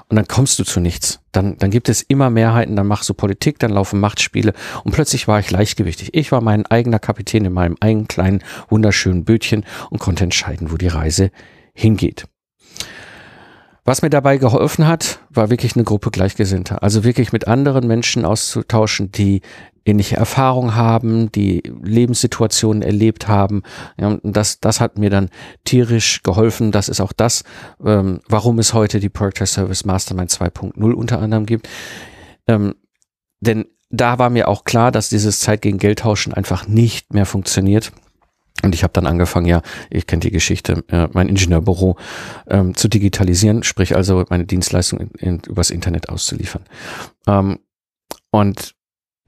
Und 0.08 0.16
dann 0.16 0.26
kommst 0.26 0.58
du 0.58 0.64
zu 0.64 0.80
nichts. 0.80 1.20
Dann, 1.30 1.56
dann 1.58 1.70
gibt 1.70 1.88
es 1.88 2.02
immer 2.02 2.30
Mehrheiten, 2.30 2.74
dann 2.74 2.88
machst 2.88 3.08
du 3.08 3.14
Politik, 3.14 3.60
dann 3.60 3.70
laufen 3.70 4.00
Machtspiele 4.00 4.52
und 4.82 4.92
plötzlich 4.92 5.28
war 5.28 5.38
ich 5.38 5.50
leichtgewichtig. 5.52 6.14
Ich 6.14 6.32
war 6.32 6.40
mein 6.40 6.66
eigener 6.66 6.98
Kapitän 6.98 7.44
in 7.44 7.52
meinem 7.52 7.76
eigenen 7.78 8.08
kleinen, 8.08 8.42
wunderschönen 8.68 9.24
Bötchen 9.24 9.64
und 9.90 10.00
konnte 10.00 10.24
entscheiden, 10.24 10.72
wo 10.72 10.76
die 10.76 10.88
Reise 10.88 11.30
hingeht. 11.74 12.26
Was 13.84 14.02
mir 14.02 14.10
dabei 14.10 14.36
geholfen 14.36 14.86
hat, 14.86 15.20
war 15.30 15.48
wirklich 15.48 15.74
eine 15.74 15.84
Gruppe 15.84 16.10
Gleichgesinnter. 16.10 16.82
Also 16.82 17.02
wirklich 17.02 17.32
mit 17.32 17.48
anderen 17.48 17.86
Menschen 17.86 18.24
auszutauschen, 18.24 19.10
die 19.10 19.40
ähnliche 19.84 20.16
Erfahrungen 20.16 20.74
haben, 20.74 21.32
die 21.32 21.62
Lebenssituationen 21.82 22.82
erlebt 22.82 23.28
haben. 23.28 23.62
Ja, 23.98 24.18
das, 24.22 24.60
das 24.60 24.80
hat 24.80 24.98
mir 24.98 25.10
dann 25.10 25.30
tierisch 25.64 26.22
geholfen. 26.22 26.72
Das 26.72 26.88
ist 26.88 27.00
auch 27.00 27.12
das, 27.12 27.44
ähm, 27.84 28.20
warum 28.28 28.58
es 28.58 28.74
heute 28.74 29.00
die 29.00 29.08
Project 29.08 29.48
Service 29.48 29.84
Mastermind 29.84 30.30
2.0 30.30 30.92
unter 30.92 31.20
anderem 31.20 31.46
gibt. 31.46 31.68
Ähm, 32.46 32.74
denn 33.40 33.66
da 33.90 34.18
war 34.18 34.30
mir 34.30 34.48
auch 34.48 34.64
klar, 34.64 34.92
dass 34.92 35.08
dieses 35.08 35.40
Zeit 35.40 35.62
gegen 35.62 35.78
Geld 35.78 36.00
tauschen 36.00 36.32
einfach 36.32 36.68
nicht 36.68 37.12
mehr 37.12 37.26
funktioniert. 37.26 37.92
Und 38.62 38.74
ich 38.74 38.82
habe 38.82 38.92
dann 38.92 39.06
angefangen, 39.06 39.46
ja, 39.46 39.62
ich 39.88 40.06
kenne 40.06 40.20
die 40.20 40.30
Geschichte, 40.30 40.84
äh, 40.88 41.08
mein 41.12 41.28
Ingenieurbüro 41.28 41.96
ähm, 42.48 42.76
zu 42.76 42.88
digitalisieren, 42.88 43.62
sprich 43.62 43.96
also 43.96 44.24
meine 44.28 44.44
Dienstleistung 44.44 45.00
in, 45.00 45.10
in, 45.18 45.40
übers 45.48 45.70
Internet 45.70 46.08
auszuliefern. 46.08 46.64
Ähm, 47.26 47.60
und 48.30 48.74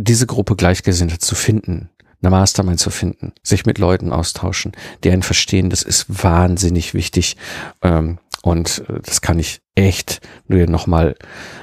diese 0.02 0.26
Gruppe 0.26 0.56
Gleichgesinnte 0.56 1.18
zu 1.18 1.34
finden, 1.34 1.90
eine 2.22 2.30
Mastermind 2.30 2.78
zu 2.78 2.90
finden, 2.90 3.32
sich 3.42 3.66
mit 3.66 3.78
Leuten 3.78 4.12
austauschen, 4.12 4.72
die 5.02 5.10
einen 5.10 5.22
verstehen, 5.22 5.70
das 5.70 5.82
ist 5.82 6.06
wahnsinnig 6.22 6.94
wichtig. 6.94 7.36
Ähm, 7.82 8.18
und 8.42 8.84
äh, 8.88 9.00
das 9.02 9.20
kann 9.20 9.38
ich 9.38 9.60
echt 9.74 10.20
nur 10.48 10.66
nochmal 10.66 11.14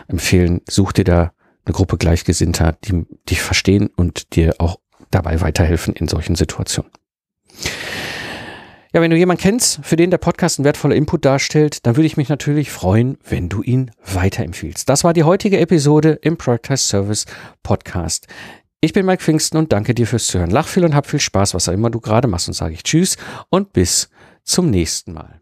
empfehlen. 0.08 0.62
Such 0.70 0.94
dir 0.94 1.04
da 1.04 1.32
eine 1.66 1.74
Gruppe 1.74 1.98
Gleichgesinnter, 1.98 2.78
die 2.84 3.06
dich 3.30 3.42
verstehen 3.42 3.90
und 3.96 4.36
dir 4.36 4.56
auch 4.60 4.80
dabei 5.12 5.42
weiterhelfen 5.42 5.94
in 5.94 6.08
solchen 6.08 6.36
Situationen. 6.36 6.92
Ja, 8.92 9.02
wenn 9.02 9.12
du 9.12 9.18
jemanden 9.18 9.44
kennst, 9.44 9.82
für 9.84 9.96
den 9.96 10.10
der 10.10 10.18
Podcast 10.18 10.58
ein 10.58 10.64
wertvoller 10.64 10.96
Input 10.96 11.24
darstellt, 11.24 11.86
dann 11.86 11.96
würde 11.96 12.08
ich 12.08 12.18
mich 12.18 12.28
natürlich 12.28 12.72
freuen, 12.72 13.20
wenn 13.24 13.48
du 13.48 13.62
ihn 13.62 13.92
weiterempfiehlst. 14.04 14.90
Das 14.90 15.04
war 15.04 15.14
die 15.14 15.24
heutige 15.24 15.60
Episode 15.60 16.18
im 16.24 16.38
Productize 16.38 16.88
Service 16.88 17.26
Podcast. 17.62 18.26
Ich 18.82 18.94
bin 18.94 19.06
Mike 19.06 19.22
Pfingsten 19.22 19.58
und 19.58 19.74
danke 19.74 19.94
dir 19.94 20.08
fürs 20.08 20.26
Zuhören. 20.26 20.50
Lach 20.50 20.68
viel 20.68 20.86
und 20.86 20.96
hab 20.96 21.06
viel 21.06 21.20
Spaß, 21.20 21.54
was 21.54 21.70
auch 21.70 21.74
immer 21.74 21.92
du 21.92 22.00
gerade 22.00 22.28
machst 22.28 22.48
und 22.48 22.56
sage 22.56 22.74
ich 22.74 22.82
Tschüss 22.82 23.18
und 23.50 23.74
bis 23.74 24.10
zum 24.44 24.72
nächsten 24.72 25.14
Mal. 25.14 25.39